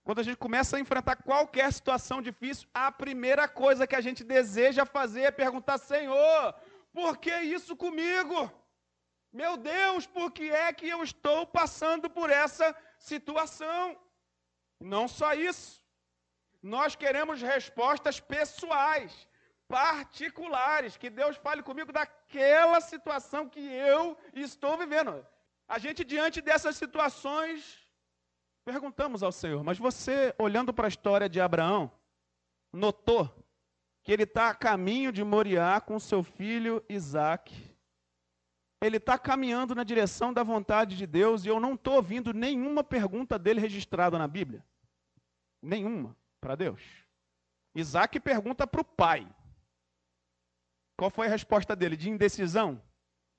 [0.04, 4.22] Quando a gente começa a enfrentar qualquer situação difícil, a primeira coisa que a gente
[4.22, 6.54] deseja fazer é perguntar: Senhor,
[6.92, 8.52] por que isso comigo?
[9.32, 13.96] Meu Deus, por que é que eu estou passando por essa situação?
[14.78, 15.82] Não só isso.
[16.62, 19.12] Nós queremos respostas pessoais,
[19.66, 25.26] particulares, que Deus fale comigo daquela situação que eu estou vivendo.
[25.66, 27.83] A gente, diante dessas situações,
[28.64, 31.92] Perguntamos ao Senhor, mas você, olhando para a história de Abraão,
[32.72, 33.30] notou
[34.02, 37.54] que ele está a caminho de Moriá com seu filho Isaac.
[38.82, 42.82] Ele está caminhando na direção da vontade de Deus e eu não estou ouvindo nenhuma
[42.82, 44.64] pergunta dele registrada na Bíblia.
[45.62, 46.82] Nenhuma para Deus.
[47.74, 49.28] Isaac pergunta para o pai.
[50.98, 51.96] Qual foi a resposta dele?
[51.96, 52.80] De indecisão?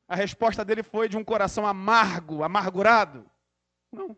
[0.08, 3.30] A resposta dele foi de um coração amargo, amargurado?
[3.92, 4.16] Não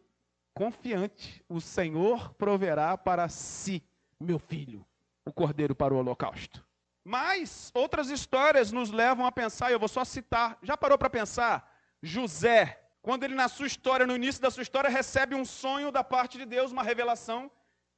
[0.58, 3.84] confiante: o Senhor proverá para si,
[4.20, 4.86] meu filho,
[5.26, 6.65] o cordeiro para o holocausto.
[7.06, 10.58] Mas outras histórias nos levam a pensar, eu vou só citar.
[10.62, 11.72] Já parou para pensar?
[12.02, 16.04] José, quando ele na sua história, no início da sua história, recebe um sonho da
[16.04, 17.50] parte de Deus, uma revelação,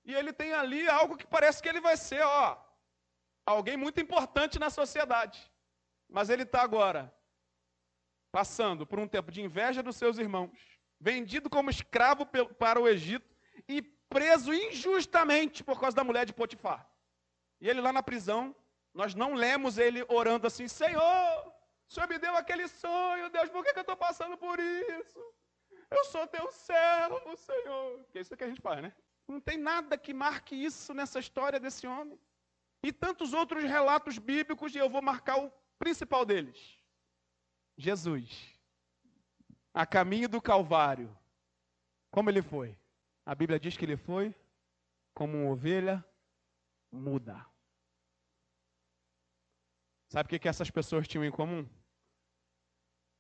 [0.06, 2.58] e ele tem ali algo que parece que ele vai ser, ó,
[3.46, 5.40] alguém muito importante na sociedade.
[6.08, 7.12] Mas ele está agora
[8.32, 10.69] passando por um tempo de inveja dos seus irmãos,
[11.00, 13.28] vendido como escravo para o Egito
[13.68, 16.88] e preso injustamente por causa da mulher de Potifar.
[17.62, 18.56] E ele lá na prisão,
[18.94, 21.54] nós não lemos ele orando assim: Senhor,
[21.88, 25.20] o Senhor me deu aquele sonho, Deus, por que, que eu estou passando por isso?
[25.90, 28.06] Eu sou teu servo, Senhor.
[28.12, 28.94] Que é isso que a gente faz, né?
[29.28, 32.20] Não tem nada que marque isso nessa história desse homem.
[32.84, 36.80] E tantos outros relatos bíblicos, e eu vou marcar o principal deles:
[37.78, 38.59] Jesus
[39.74, 41.16] a caminho do Calvário,
[42.12, 42.78] como ele foi?
[43.26, 44.36] A Bíblia diz que ele foi
[45.14, 46.04] como uma ovelha
[46.92, 47.46] muda.
[50.10, 51.68] Sabe o que, que essas pessoas tinham em comum?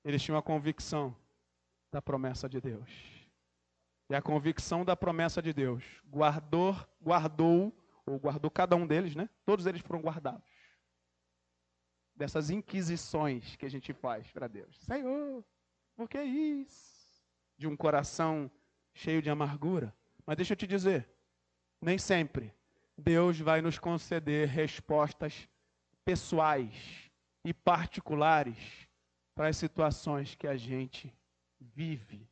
[0.03, 1.15] Eles tinham a convicção
[1.91, 2.89] da promessa de Deus.
[4.09, 7.71] E a convicção da promessa de Deus guardou, guardou,
[8.07, 9.29] ou guardou cada um deles, né?
[9.45, 10.49] Todos eles foram guardados.
[12.15, 14.75] Dessas inquisições que a gente faz para Deus.
[14.79, 15.45] Senhor,
[15.99, 17.21] por que isso?
[17.57, 18.49] De um coração
[18.93, 19.93] cheio de amargura.
[20.25, 21.09] Mas deixa eu te dizer,
[21.81, 22.55] nem sempre
[22.97, 25.49] Deus vai nos conceder respostas
[26.05, 27.11] pessoais
[27.43, 28.87] e particulares
[29.35, 31.13] para as situações que a gente
[31.59, 32.25] vive.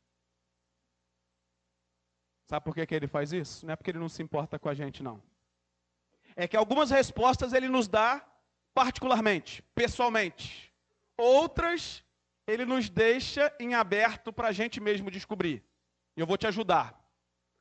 [2.46, 3.66] Sabe por que, que ele faz isso?
[3.66, 5.22] Não é porque ele não se importa com a gente, não.
[6.34, 8.26] É que algumas respostas ele nos dá
[8.72, 10.72] particularmente, pessoalmente.
[11.18, 12.02] Outras
[12.48, 15.62] ele nos deixa em aberto para a gente mesmo descobrir.
[16.16, 16.98] E eu vou te ajudar.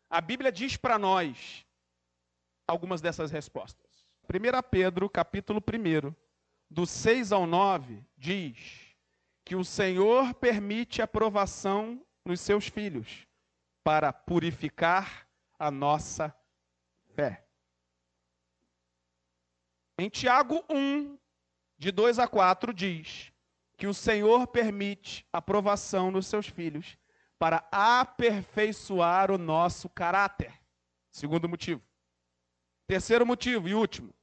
[0.10, 1.66] A Bíblia diz para nós
[2.66, 4.08] algumas dessas respostas.
[4.24, 6.16] 1 Pedro, capítulo 1,
[6.70, 8.96] do 6 ao 9, diz
[9.44, 13.28] que o Senhor permite a provação nos seus filhos
[13.84, 15.28] para purificar
[15.60, 16.34] a nossa
[17.14, 17.46] fé.
[20.00, 21.18] Em Tiago 1,
[21.78, 23.34] de 2 a 4, diz
[23.78, 26.98] que o Senhor permite aprovação nos seus filhos
[27.38, 30.52] para aperfeiçoar o nosso caráter.
[31.12, 31.82] Segundo motivo.
[32.88, 34.14] Terceiro motivo e último.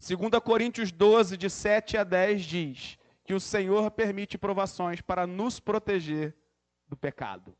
[0.00, 5.60] 2 Coríntios 12, de 7 a 10, diz que o Senhor permite provações para nos
[5.60, 6.34] proteger
[6.86, 7.56] do pecado.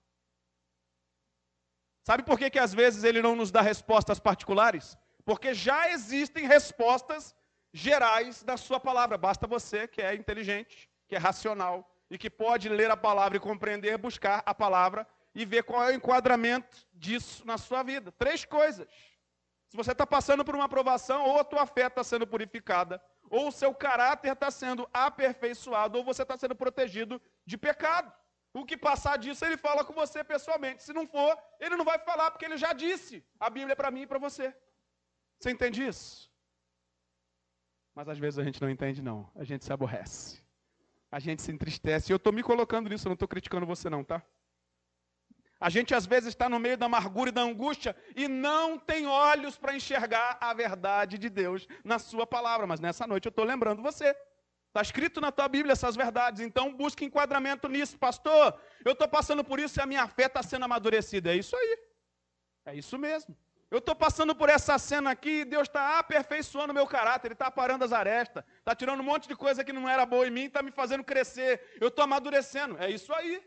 [2.02, 4.96] Sabe por que, que às vezes ele não nos dá respostas particulares?
[5.24, 7.34] Porque já existem respostas
[7.72, 9.16] gerais da sua palavra.
[9.16, 13.40] Basta você, que é inteligente, que é racional e que pode ler a palavra e
[13.40, 18.12] compreender, buscar a palavra e ver qual é o enquadramento disso na sua vida.
[18.12, 18.88] Três coisas.
[19.68, 23.48] Se você está passando por uma aprovação, ou a tua fé está sendo purificada, ou
[23.48, 28.12] o seu caráter está sendo aperfeiçoado, ou você está sendo protegido de pecado.
[28.52, 30.84] O que passar disso, ele fala com você pessoalmente.
[30.84, 33.90] Se não for, ele não vai falar, porque ele já disse a Bíblia é para
[33.90, 34.54] mim e para você.
[35.40, 36.32] Você entende isso?
[37.96, 39.28] Mas às vezes a gente não entende, não.
[39.34, 40.43] A gente se aborrece.
[41.14, 42.12] A gente se entristece.
[42.12, 44.20] Eu estou me colocando nisso, eu não estou criticando você, não, tá?
[45.60, 49.06] A gente às vezes está no meio da amargura e da angústia e não tem
[49.06, 52.66] olhos para enxergar a verdade de Deus na Sua palavra.
[52.66, 54.10] Mas nessa noite eu estou lembrando você.
[54.66, 58.60] Está escrito na tua Bíblia essas verdades, então busque enquadramento nisso, pastor.
[58.84, 61.32] Eu estou passando por isso e a minha fé está sendo amadurecida.
[61.32, 61.78] É isso aí.
[62.66, 63.36] É isso mesmo.
[63.70, 67.34] Eu estou passando por essa cena aqui e Deus está aperfeiçoando o meu caráter, Ele
[67.34, 70.30] está parando as arestas, está tirando um monte de coisa que não era boa em
[70.30, 71.76] mim, está me fazendo crescer.
[71.80, 72.76] Eu estou amadurecendo.
[72.78, 73.42] É isso aí.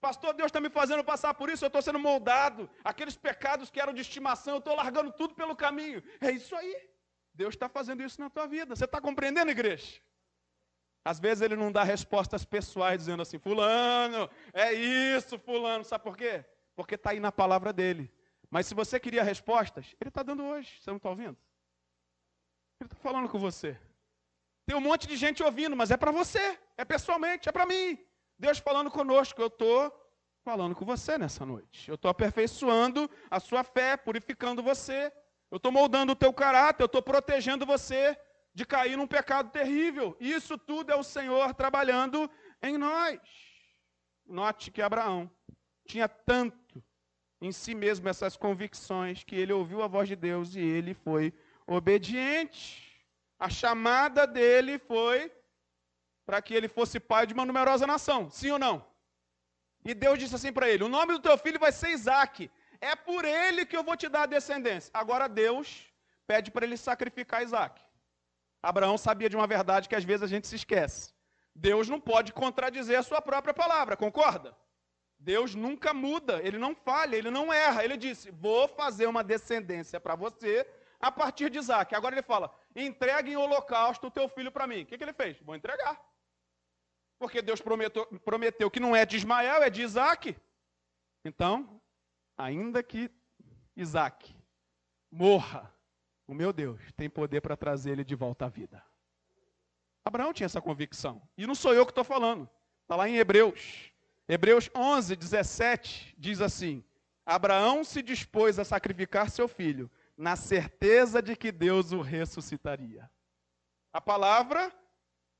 [0.00, 2.70] Pastor, Deus está me fazendo passar por isso, eu estou sendo moldado.
[2.84, 6.02] Aqueles pecados que eram de estimação, eu estou largando tudo pelo caminho.
[6.20, 6.88] É isso aí.
[7.34, 8.74] Deus está fazendo isso na tua vida.
[8.74, 10.00] Você está compreendendo, igreja?
[11.04, 15.84] Às vezes ele não dá respostas pessoais dizendo assim, fulano, é isso, fulano.
[15.84, 16.44] Sabe por quê?
[16.76, 18.12] Porque está aí na palavra dele.
[18.50, 20.78] Mas se você queria respostas, ele está dando hoje.
[20.80, 21.36] Você não está ouvindo?
[22.80, 23.78] Ele está falando com você.
[24.66, 27.98] Tem um monte de gente ouvindo, mas é para você, é pessoalmente, é para mim.
[28.38, 29.92] Deus falando conosco, eu estou
[30.44, 31.88] falando com você nessa noite.
[31.88, 35.12] Eu estou aperfeiçoando a sua fé, purificando você.
[35.50, 38.16] Eu estou moldando o teu caráter, eu estou protegendo você
[38.54, 40.16] de cair num pecado terrível.
[40.20, 42.30] Isso tudo é o Senhor trabalhando
[42.62, 43.20] em nós.
[44.26, 45.30] Note que Abraão
[45.86, 46.67] tinha tanto
[47.40, 51.32] em si mesmo essas convicções que ele ouviu a voz de Deus e ele foi
[51.66, 52.88] obediente.
[53.38, 55.32] A chamada dele foi
[56.26, 58.28] para que ele fosse pai de uma numerosa nação.
[58.30, 58.84] Sim ou não?
[59.84, 62.50] E Deus disse assim para ele: O nome do teu filho vai ser Isaac.
[62.80, 64.90] É por ele que eu vou te dar a descendência.
[64.92, 65.86] Agora Deus
[66.26, 67.80] pede para ele sacrificar Isaac.
[68.62, 71.14] Abraão sabia de uma verdade que às vezes a gente se esquece.
[71.54, 74.56] Deus não pode contradizer a sua própria palavra, concorda?
[75.18, 77.84] Deus nunca muda, ele não falha, ele não erra.
[77.84, 80.66] Ele disse: Vou fazer uma descendência para você
[81.00, 81.94] a partir de Isaac.
[81.94, 84.82] Agora ele fala: entregue em holocausto o teu filho para mim.
[84.82, 85.40] O que, que ele fez?
[85.40, 86.00] Vou entregar.
[87.18, 90.36] Porque Deus prometeu, prometeu que não é de Ismael, é de Isaac.
[91.24, 91.80] Então,
[92.36, 93.10] ainda que
[93.76, 94.34] Isaac
[95.10, 95.72] morra,
[96.26, 98.84] o meu Deus tem poder para trazer ele de volta à vida.
[100.04, 101.20] Abraão tinha essa convicção.
[101.36, 102.48] E não sou eu que estou falando.
[102.82, 103.92] Está lá em Hebreus.
[104.28, 106.84] Hebreus 11, 17 diz assim:
[107.24, 113.10] Abraão se dispôs a sacrificar seu filho, na certeza de que Deus o ressuscitaria.
[113.90, 114.70] A palavra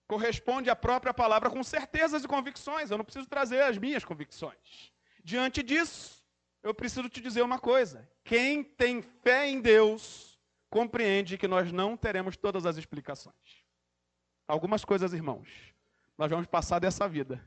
[0.06, 2.90] corresponde à própria palavra com certezas e convicções.
[2.90, 4.90] Eu não preciso trazer as minhas convicções.
[5.22, 6.24] Diante disso,
[6.62, 11.94] eu preciso te dizer uma coisa: quem tem fé em Deus compreende que nós não
[11.94, 13.66] teremos todas as explicações.
[14.46, 15.46] Algumas coisas, irmãos,
[16.16, 17.46] nós vamos passar dessa vida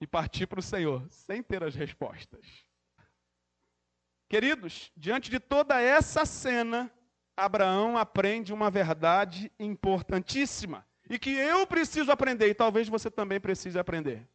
[0.00, 2.64] e partir para o Senhor sem ter as respostas.
[4.28, 6.90] Queridos, diante de toda essa cena,
[7.36, 13.78] Abraão aprende uma verdade importantíssima e que eu preciso aprender, e talvez você também precise
[13.78, 14.28] aprender.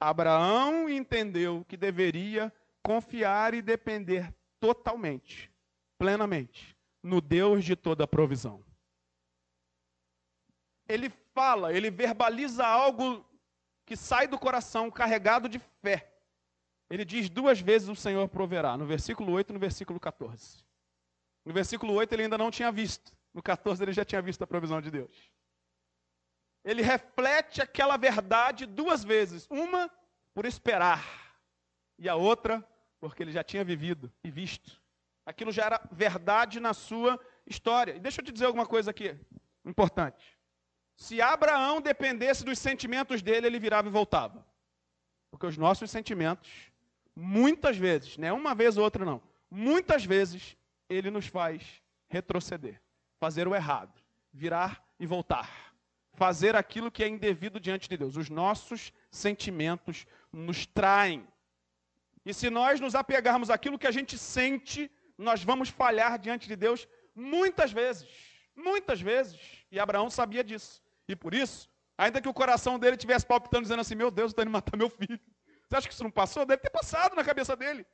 [0.00, 2.52] Abraão entendeu que deveria
[2.82, 5.52] confiar e depender totalmente,
[5.98, 8.64] plenamente, no Deus de toda provisão.
[10.88, 13.24] Ele fala, ele verbaliza algo
[13.86, 16.12] que sai do coração carregado de fé.
[16.90, 20.62] Ele diz duas vezes o Senhor proverá, no versículo 8 e no versículo 14.
[21.44, 24.46] No versículo 8 ele ainda não tinha visto, no 14 ele já tinha visto a
[24.46, 25.30] provisão de Deus
[26.66, 29.46] ele reflete aquela verdade duas vezes.
[29.48, 29.88] Uma
[30.34, 31.02] por esperar,
[31.96, 32.62] e a outra
[32.98, 34.82] porque ele já tinha vivido e visto.
[35.24, 37.94] Aquilo já era verdade na sua história.
[37.94, 39.16] E deixa eu te dizer alguma coisa aqui
[39.64, 40.35] importante.
[40.96, 44.44] Se Abraão dependesse dos sentimentos dele, ele virava e voltava.
[45.30, 46.50] Porque os nossos sentimentos,
[47.14, 49.20] muitas vezes, não é uma vez ou outra não,
[49.50, 50.56] muitas vezes
[50.88, 51.62] ele nos faz
[52.08, 52.80] retroceder.
[53.18, 53.92] fazer o errado,
[54.32, 55.50] virar e voltar,
[56.12, 58.16] fazer aquilo que é indevido diante de Deus.
[58.16, 61.26] Os nossos sentimentos nos traem.
[62.24, 66.56] E se nós nos apegarmos àquilo que a gente sente, nós vamos falhar diante de
[66.56, 68.08] Deus muitas vezes.
[68.54, 69.40] Muitas vezes.
[69.70, 70.82] E Abraão sabia disso.
[71.08, 74.42] E por isso, ainda que o coração dele estivesse palpitando, dizendo assim: Meu Deus, está
[74.42, 75.20] indo matar meu filho.
[75.68, 76.46] Você acha que isso não passou?
[76.46, 77.86] Deve ter passado na cabeça dele.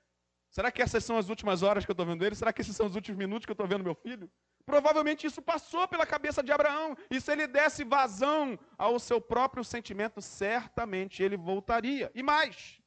[0.50, 2.34] Será que essas são as últimas horas que eu estou vendo ele?
[2.34, 4.30] Será que esses são os últimos minutos que eu estou vendo meu filho?
[4.66, 6.94] Provavelmente isso passou pela cabeça de Abraão.
[7.10, 12.12] E se ele desse vazão ao seu próprio sentimento, certamente ele voltaria.
[12.14, 12.78] E mais,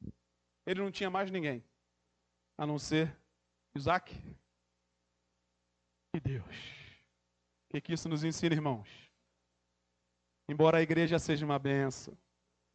[0.66, 1.64] ele não tinha mais ninguém,
[2.56, 3.18] a não ser
[3.76, 4.16] Isaac
[6.14, 6.46] e Deus.
[6.46, 9.05] O que, que isso nos ensina, irmãos?
[10.48, 12.16] Embora a igreja seja uma benção,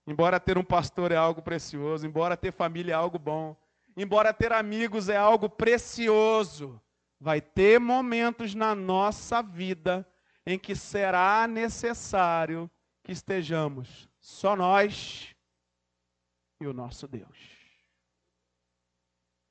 [0.07, 3.57] embora ter um pastor é algo precioso, embora ter família é algo bom,
[3.97, 6.81] embora ter amigos é algo precioso,
[7.19, 10.07] vai ter momentos na nossa vida
[10.45, 12.69] em que será necessário
[13.05, 15.35] que estejamos só nós
[16.61, 17.61] e o nosso Deus.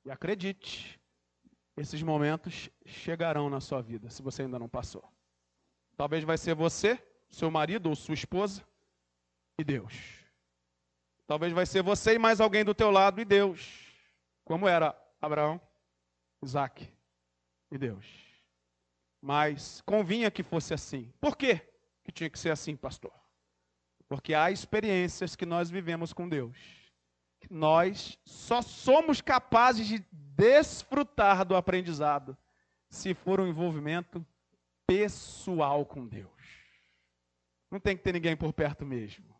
[0.04, 1.00] E acredite,
[1.76, 5.04] esses momentos chegarão na sua vida, se você ainda não passou.
[5.96, 8.62] Talvez vai ser você seu marido ou sua esposa
[9.58, 10.20] e Deus.
[11.26, 13.86] Talvez vai ser você e mais alguém do teu lado e Deus.
[14.44, 15.60] Como era Abraão,
[16.42, 16.88] Isaac
[17.70, 18.06] e Deus.
[19.22, 21.12] Mas convinha que fosse assim.
[21.20, 21.60] Por quê
[22.02, 23.12] que tinha que ser assim, pastor?
[24.08, 26.56] Porque há experiências que nós vivemos com Deus.
[27.48, 32.36] Nós só somos capazes de desfrutar do aprendizado
[32.88, 34.26] se for um envolvimento
[34.86, 36.39] pessoal com Deus.
[37.70, 39.34] Não tem que ter ninguém por perto mesmo.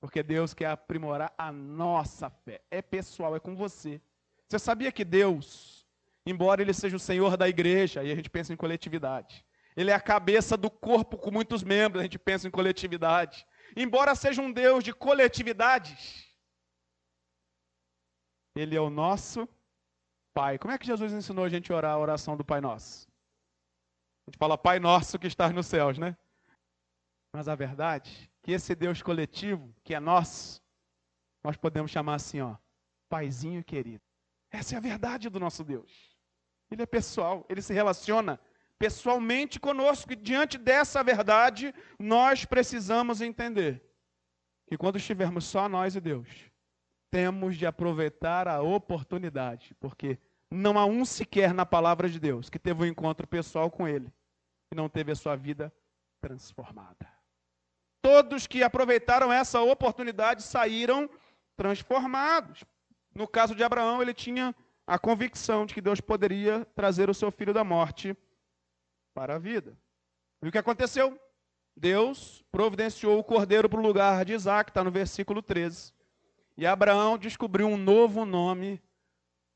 [0.00, 2.62] Porque Deus quer aprimorar a nossa fé.
[2.70, 4.00] É pessoal, é com você.
[4.48, 5.86] Você sabia que Deus,
[6.26, 9.44] embora Ele seja o Senhor da igreja, e a gente pensa em coletividade,
[9.76, 13.46] Ele é a cabeça do corpo com muitos membros, a gente pensa em coletividade.
[13.74, 16.30] Embora seja um Deus de coletividades,
[18.54, 19.48] Ele é o nosso
[20.34, 20.58] Pai.
[20.58, 23.08] Como é que Jesus ensinou a gente a orar a oração do Pai Nosso?
[24.26, 26.16] A gente fala Pai Nosso que estás nos céus, né?
[27.34, 30.62] Mas a verdade é que esse Deus coletivo, que é nosso,
[31.42, 32.54] nós podemos chamar assim, ó,
[33.08, 34.04] paizinho querido.
[34.52, 36.16] Essa é a verdade do nosso Deus.
[36.70, 38.38] Ele é pessoal, ele se relaciona
[38.78, 40.12] pessoalmente conosco.
[40.12, 43.82] E diante dessa verdade, nós precisamos entender
[44.68, 46.28] que quando estivermos só nós e Deus,
[47.10, 52.60] temos de aproveitar a oportunidade, porque não há um sequer na palavra de Deus que
[52.60, 54.12] teve um encontro pessoal com Ele
[54.70, 55.74] e não teve a sua vida
[56.20, 57.13] transformada.
[58.04, 61.08] Todos que aproveitaram essa oportunidade saíram
[61.56, 62.62] transformados.
[63.14, 64.54] No caso de Abraão, ele tinha
[64.86, 68.14] a convicção de que Deus poderia trazer o seu filho da morte
[69.14, 69.74] para a vida.
[70.42, 71.18] E o que aconteceu?
[71.74, 75.94] Deus providenciou o cordeiro para o lugar de Isaac, está no versículo 13.
[76.58, 78.82] E Abraão descobriu um novo nome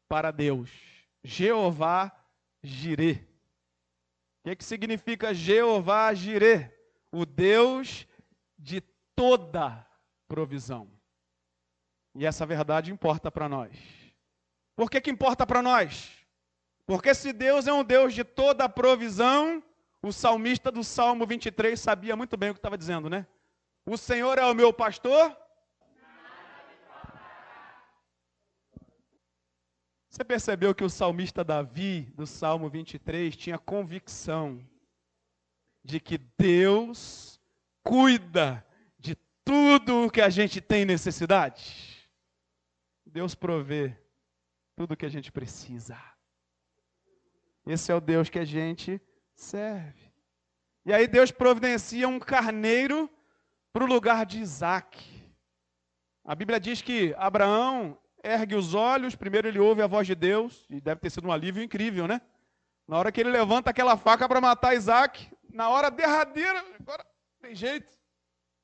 [0.08, 0.70] para Deus:
[1.22, 2.10] Jeová
[2.62, 3.12] Jirê.
[3.12, 6.70] O que, que significa Jeová Jirê?
[7.12, 8.07] O Deus
[8.68, 8.82] de
[9.16, 9.86] toda
[10.28, 10.90] provisão.
[12.14, 13.74] E essa verdade importa para nós.
[14.76, 16.12] Por que, que importa para nós?
[16.86, 19.62] Porque se Deus é um Deus de toda provisão,
[20.02, 23.26] o salmista do Salmo 23 sabia muito bem o que estava dizendo, né?
[23.84, 25.36] O Senhor é o meu pastor.
[30.08, 34.60] Você percebeu que o salmista Davi, do Salmo 23, tinha convicção
[35.84, 37.37] de que Deus
[37.88, 38.62] cuida
[38.98, 42.06] de tudo o que a gente tem necessidade.
[43.06, 43.96] Deus provê
[44.76, 45.98] tudo o que a gente precisa.
[47.66, 49.00] Esse é o Deus que a gente
[49.34, 50.12] serve.
[50.84, 53.10] E aí Deus providencia um carneiro
[53.72, 55.02] para o lugar de Isaac.
[56.26, 60.66] A Bíblia diz que Abraão ergue os olhos, primeiro ele ouve a voz de Deus,
[60.68, 62.20] e deve ter sido um alívio incrível, né?
[62.86, 67.07] Na hora que ele levanta aquela faca para matar Isaac, na hora derradeira, agora
[67.40, 67.96] tem jeito.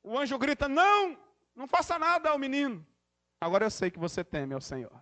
[0.03, 1.19] O anjo grita: Não,
[1.55, 2.85] não faça nada ao menino.
[3.41, 4.93] Agora eu sei que você teme ao Senhor.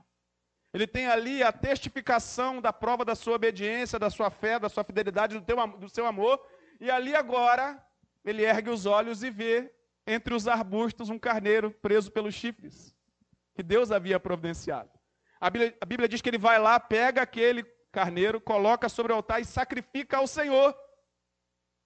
[0.74, 4.82] Ele tem ali a testificação da prova da sua obediência, da sua fé, da sua
[4.82, 6.40] fidelidade, do, teu, do seu amor.
[6.80, 7.80] E ali agora,
[8.24, 9.70] ele ergue os olhos e vê
[10.06, 12.96] entre os arbustos um carneiro preso pelos chifres,
[13.54, 14.90] que Deus havia providenciado.
[15.40, 19.16] A Bíblia, a Bíblia diz que ele vai lá, pega aquele carneiro, coloca sobre o
[19.16, 20.74] altar e sacrifica ao Senhor.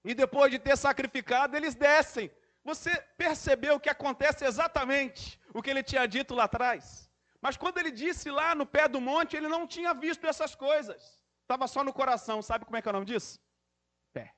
[0.06, 2.30] E depois de ter sacrificado, eles descem.
[2.64, 7.10] Você percebeu que acontece exatamente o que ele tinha dito lá atrás?
[7.42, 11.20] Mas quando ele disse lá no pé do monte, ele não tinha visto essas coisas.
[11.42, 12.40] Estava só no coração.
[12.40, 13.40] Sabe como é que é o nome disso?
[14.12, 14.32] Fé.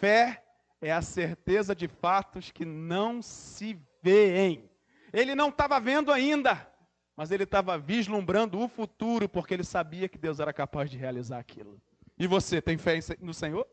[0.00, 0.42] Fé
[0.80, 4.70] é a certeza de fatos que não se veem.
[5.12, 6.66] Ele não estava vendo ainda,
[7.14, 11.38] mas ele estava vislumbrando o futuro, porque ele sabia que Deus era capaz de realizar
[11.38, 11.78] aquilo.
[12.18, 13.66] E você tem fé no Senhor?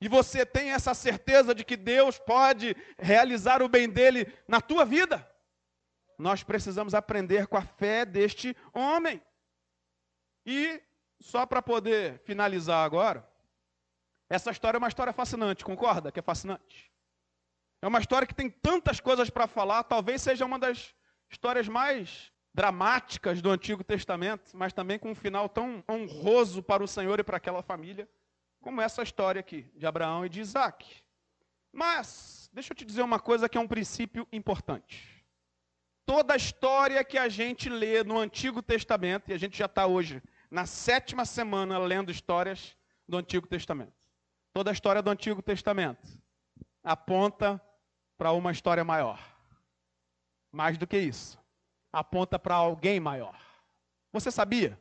[0.00, 4.84] E você tem essa certeza de que Deus pode realizar o bem dele na tua
[4.84, 5.28] vida?
[6.18, 9.22] Nós precisamos aprender com a fé deste homem.
[10.46, 10.82] E
[11.20, 13.28] só para poder finalizar agora,
[14.28, 16.90] essa história é uma história fascinante, concorda que é fascinante?
[17.82, 20.94] É uma história que tem tantas coisas para falar, talvez seja uma das
[21.30, 26.88] histórias mais dramáticas do Antigo Testamento, mas também com um final tão honroso para o
[26.88, 28.08] Senhor e para aquela família,
[28.60, 31.02] como essa história aqui de Abraão e de Isaac.
[31.72, 35.24] Mas, deixa eu te dizer uma coisa que é um princípio importante.
[36.04, 39.86] Toda a história que a gente lê no Antigo Testamento, e a gente já está
[39.86, 42.76] hoje na sétima semana lendo histórias
[43.08, 43.94] do Antigo Testamento.
[44.52, 46.08] Toda a história do Antigo Testamento
[46.82, 47.60] aponta
[48.18, 49.20] para uma história maior.
[50.50, 51.38] Mais do que isso,
[51.92, 53.38] aponta para alguém maior.
[54.12, 54.78] Você sabia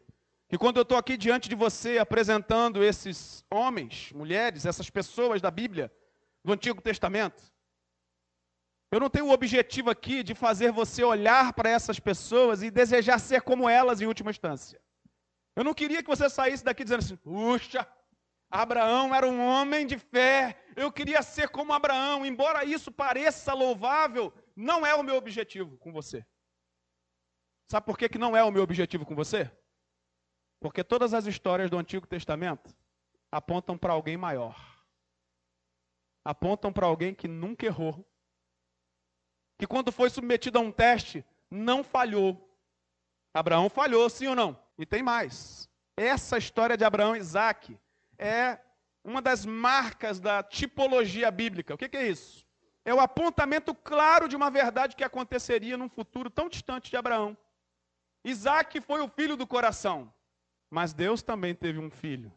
[0.49, 5.51] que quando eu estou aqui diante de você apresentando esses homens, mulheres, essas pessoas da
[5.51, 5.93] Bíblia,
[6.43, 7.41] do Antigo Testamento,
[8.91, 13.19] eu não tenho o objetivo aqui de fazer você olhar para essas pessoas e desejar
[13.19, 14.81] ser como elas em última instância.
[15.55, 17.87] Eu não queria que você saísse daqui dizendo assim: puxa,
[18.49, 24.33] Abraão era um homem de fé, eu queria ser como Abraão, embora isso pareça louvável,
[24.55, 26.25] não é o meu objetivo com você.
[27.69, 29.51] Sabe por que, que não é o meu objetivo com você?
[30.59, 32.75] Porque todas as histórias do Antigo Testamento
[33.31, 34.57] apontam para alguém maior.
[36.23, 38.05] Apontam para alguém que nunca errou.
[39.57, 42.45] Que quando foi submetido a um teste, não falhou.
[43.33, 44.59] Abraão falhou, sim ou não?
[44.77, 45.69] E tem mais.
[45.95, 47.77] Essa história de Abraão e Isaac
[48.17, 48.59] é
[49.03, 51.73] uma das marcas da tipologia bíblica.
[51.73, 52.45] O que, é isso?
[52.83, 57.37] É o apontamento claro de uma verdade que aconteceria num futuro tão distante de Abraão.
[58.23, 60.11] Isaac foi o filho do coração.
[60.69, 62.31] Mas Deus também teve um filho,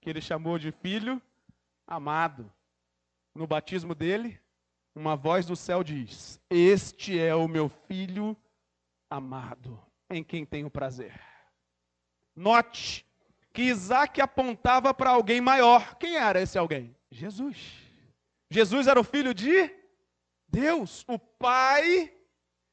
[0.00, 1.20] que ele chamou de filho
[1.86, 2.50] amado.
[3.34, 4.40] No batismo dele,
[4.94, 8.36] uma voz do céu diz: Este é o meu filho
[9.10, 11.20] amado, em quem tenho prazer.
[12.34, 13.04] Note
[13.52, 15.96] que Isaac apontava para alguém maior.
[15.96, 16.96] Quem era esse alguém?
[17.10, 17.58] Jesus.
[18.48, 19.70] Jesus era o filho de
[20.48, 21.04] Deus.
[21.06, 22.12] O Pai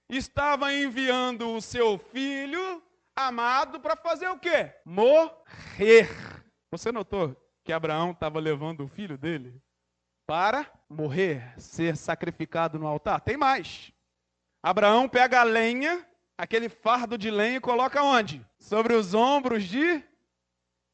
[0.10, 2.82] estava enviando o seu filho
[3.18, 4.72] amado para fazer o quê?
[4.86, 6.08] Morrer.
[6.70, 9.60] Você notou que Abraão estava levando o filho dele
[10.28, 13.20] para morrer, ser sacrificado no altar?
[13.22, 13.92] Tem mais.
[14.62, 16.06] Abraão pega a lenha,
[16.38, 18.46] aquele fardo de lenha, e coloca onde?
[18.60, 20.04] Sobre os ombros de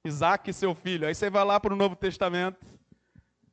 [0.05, 1.07] Isaac, seu filho.
[1.07, 2.65] Aí você vai lá para o Novo Testamento.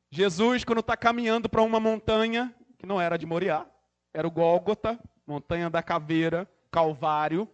[0.09, 3.65] Jesus, quando está caminhando para uma montanha, que não era de Moriá,
[4.13, 7.49] era o Gólgota, montanha da caveira, Calvário.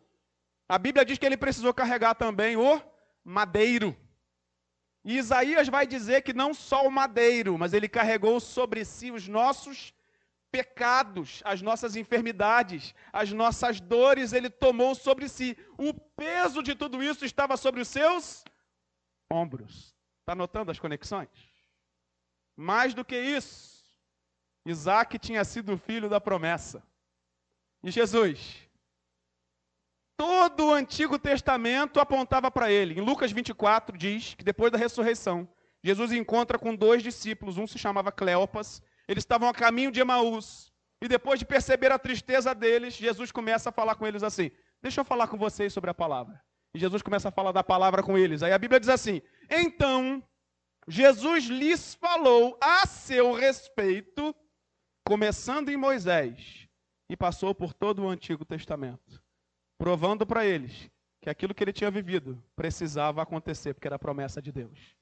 [0.70, 2.82] A Bíblia diz que ele precisou carregar também o
[3.24, 3.96] madeiro.
[5.04, 9.28] E Isaías vai dizer que não só o madeiro, mas ele carregou sobre si os
[9.28, 9.94] nossos
[10.52, 15.58] pecados, as nossas enfermidades, as nossas dores, ele tomou sobre si.
[15.78, 18.44] O peso de tudo isso estava sobre os seus
[19.32, 19.96] ombros.
[20.20, 21.30] Está notando as conexões?
[22.58, 23.86] Mais do que isso,
[24.66, 26.84] Isaac tinha sido filho da promessa.
[27.82, 28.67] E Jesus
[30.18, 33.00] Todo o Antigo Testamento apontava para ele.
[33.00, 35.48] Em Lucas 24 diz que depois da ressurreição,
[35.84, 40.74] Jesus encontra com dois discípulos, um se chamava Cleopas, eles estavam a caminho de Emaús.
[41.00, 44.50] E depois de perceber a tristeza deles, Jesus começa a falar com eles assim:
[44.82, 46.42] Deixa eu falar com vocês sobre a palavra.
[46.74, 48.42] E Jesus começa a falar da palavra com eles.
[48.42, 50.24] Aí a Bíblia diz assim: Então,
[50.88, 54.36] Jesus lhes falou a seu respeito,
[55.06, 56.68] começando em Moisés,
[57.08, 59.27] e passou por todo o Antigo Testamento
[59.78, 60.90] provando para eles
[61.22, 64.96] que aquilo que ele tinha vivido precisava acontecer, porque era promessa de Deus.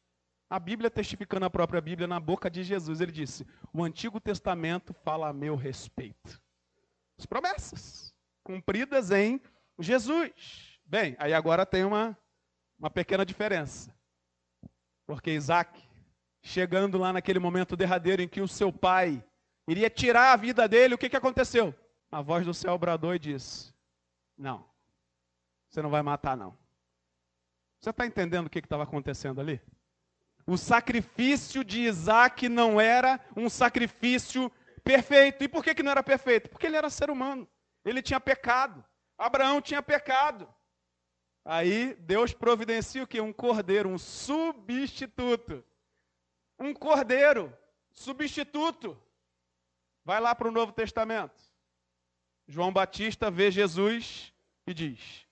[0.50, 4.94] A Bíblia, testificando a própria Bíblia, na boca de Jesus, ele disse: O Antigo Testamento
[4.94, 6.42] fala a meu respeito.
[7.18, 8.14] As promessas
[8.44, 9.42] cumpridas em
[9.80, 10.80] Jesus.
[10.86, 12.18] Bem, aí agora tem uma,
[12.78, 13.94] uma pequena diferença.
[15.08, 15.82] Porque Isaac,
[16.44, 19.24] chegando lá naquele momento derradeiro em que o seu pai
[19.68, 21.74] iria tirar a vida dele, o que, que aconteceu?
[22.12, 23.75] A voz do céu bradou e disse:
[24.38, 24.70] não.
[25.70, 26.58] Você não vai matar, não.
[27.80, 29.62] Você está entendendo o que estava acontecendo ali?
[30.48, 34.52] O sacrifício de Isaac não era um sacrifício
[34.84, 35.44] perfeito.
[35.44, 36.50] E por que, que não era perfeito?
[36.50, 37.48] Porque ele era ser humano.
[37.84, 38.84] Ele tinha pecado.
[39.18, 40.48] Abraão tinha pecado.
[41.44, 43.22] Aí Deus providencia o que?
[43.22, 45.64] Um cordeiro, um substituto.
[46.60, 47.56] Um cordeiro
[47.92, 49.00] substituto.
[50.04, 51.36] Vai lá para o Novo Testamento.
[52.48, 54.34] João Batista vê Jesus
[54.68, 55.26] e diz: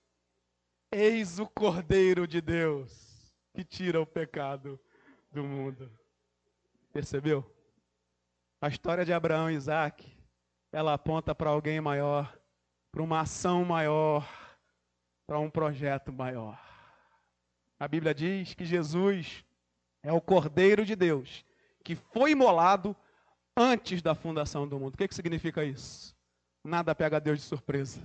[0.90, 4.78] Eis o Cordeiro de Deus que tira o pecado
[5.30, 5.90] do mundo.
[6.92, 7.48] Percebeu?
[8.60, 10.10] A história de Abraão e Isaac,
[10.72, 12.36] ela aponta para alguém maior,
[12.90, 14.28] para uma ação maior,
[15.26, 16.58] para um projeto maior.
[17.78, 19.44] A Bíblia diz que Jesus
[20.02, 21.44] é o Cordeiro de Deus,
[21.82, 22.96] que foi imolado
[23.56, 24.94] antes da fundação do mundo.
[24.94, 26.13] O que, que significa isso?
[26.64, 28.00] Nada pega Deus de surpresa.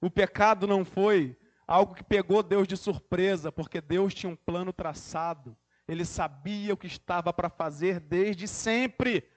[0.00, 1.36] O pecado não foi
[1.66, 5.56] algo que pegou Deus de surpresa, porque Deus tinha um plano traçado.
[5.88, 9.28] Ele sabia o que estava para fazer desde sempre.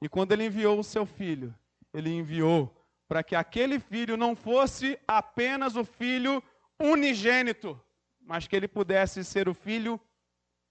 [0.00, 1.54] E quando ele enviou o seu filho,
[1.92, 2.74] ele enviou
[3.08, 6.40] para que aquele filho não fosse apenas o filho
[6.78, 7.78] unigênito,
[8.20, 10.00] mas que ele pudesse ser o filho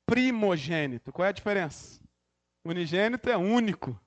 [0.06, 1.12] primogênito.
[1.12, 2.02] Qual é a diferença?
[2.64, 4.00] Unigênito é único,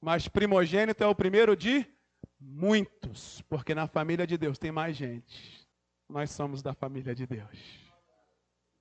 [0.00, 1.86] mas primogênito é o primeiro de
[2.40, 5.66] muitos, porque na família de Deus tem mais gente.
[6.08, 7.88] Nós somos da família de Deus.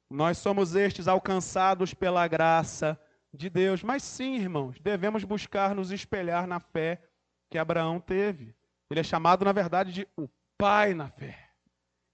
[0.10, 3.00] Nós somos estes alcançados pela graça
[3.34, 3.84] de Deus.
[3.84, 7.02] Mas sim, irmãos, devemos buscar nos espelhar na fé
[7.50, 8.56] que Abraão teve.
[8.90, 11.50] Ele é chamado, na verdade, de o pai na fé.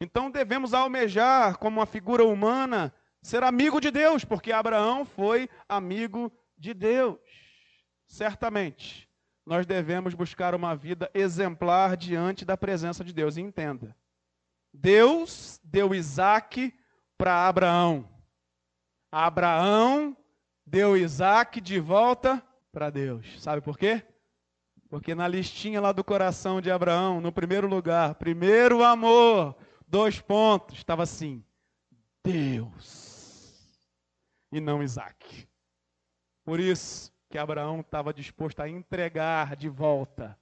[0.02, 6.32] Então devemos almejar, como uma figura humana, ser amigo de Deus, porque Abraão foi amigo
[6.58, 7.20] de Deus.
[8.08, 9.10] Certamente,
[9.46, 13.38] nós devemos buscar uma vida exemplar diante da presença de Deus.
[13.38, 13.96] E entenda:
[14.74, 16.74] Deus deu Isaac
[17.18, 18.10] para Abraão.
[19.12, 20.18] Abraão
[20.66, 22.42] deu Isaac de volta
[22.72, 23.42] para Deus.
[23.42, 24.02] Sabe por quê?
[24.90, 29.56] Porque na listinha lá do coração de Abraão, no primeiro lugar, primeiro amor,
[29.88, 31.44] dois pontos, estava assim:
[32.24, 33.04] Deus
[34.52, 35.48] e não Isaac.
[36.46, 40.38] Por isso que Abraão estava disposto a entregar de volta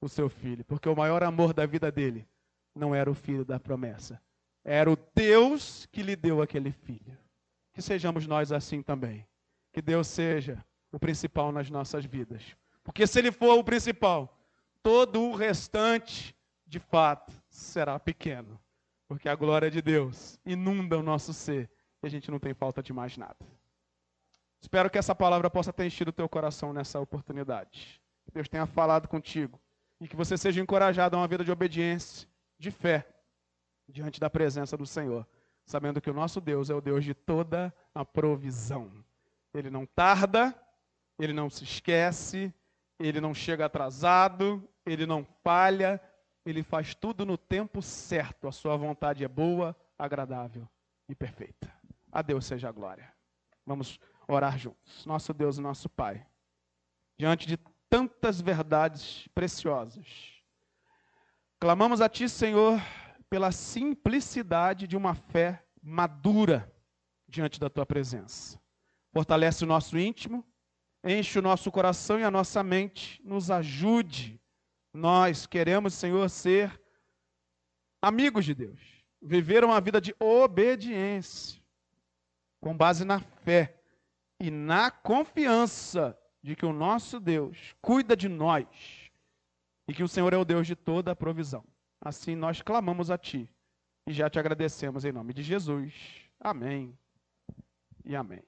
[0.00, 2.24] o seu filho, porque o maior amor da vida dele
[2.72, 4.22] não era o filho da promessa,
[4.64, 7.18] era o Deus que lhe deu aquele filho.
[7.72, 9.26] Que sejamos nós assim também.
[9.72, 12.56] Que Deus seja o principal nas nossas vidas.
[12.84, 14.38] Porque se ele for o principal,
[14.80, 18.60] todo o restante, de fato, será pequeno
[19.08, 21.68] porque a glória de Deus inunda o nosso ser
[22.00, 23.36] e a gente não tem falta de mais nada.
[24.60, 28.00] Espero que essa palavra possa ter enchido o teu coração nessa oportunidade.
[28.24, 29.60] Que Deus tenha falado contigo
[30.00, 32.28] e que você seja encorajado a uma vida de obediência,
[32.58, 33.06] de fé,
[33.88, 35.26] diante da presença do Senhor,
[35.64, 38.92] sabendo que o nosso Deus é o Deus de toda a provisão.
[39.54, 40.54] Ele não tarda,
[41.18, 42.52] ele não se esquece,
[42.98, 46.00] ele não chega atrasado, ele não falha,
[46.44, 48.46] ele faz tudo no tempo certo.
[48.46, 50.68] A sua vontade é boa, agradável
[51.08, 51.72] e perfeita.
[52.10, 53.12] A Deus seja a glória.
[53.66, 53.98] Vamos
[54.28, 55.04] orar juntos.
[55.06, 56.24] Nosso Deus e nosso Pai,
[57.18, 57.56] diante de
[57.88, 60.06] tantas verdades preciosas,
[61.58, 62.80] clamamos a Ti, Senhor,
[63.30, 66.72] pela simplicidade de uma fé madura
[67.26, 68.60] diante da Tua presença.
[69.12, 70.46] Fortalece o nosso íntimo,
[71.02, 74.38] enche o nosso coração e a nossa mente, nos ajude
[74.92, 76.80] nós queremos, Senhor, ser
[78.02, 78.80] amigos de Deus,
[79.20, 81.62] viver uma vida de obediência,
[82.60, 83.77] com base na fé
[84.40, 88.66] e na confiança de que o nosso Deus cuida de nós
[89.86, 91.64] e que o Senhor é o Deus de toda a provisão.
[92.00, 93.50] Assim nós clamamos a Ti
[94.06, 95.92] e já te agradecemos em nome de Jesus.
[96.40, 96.96] Amém
[98.04, 98.47] e amém.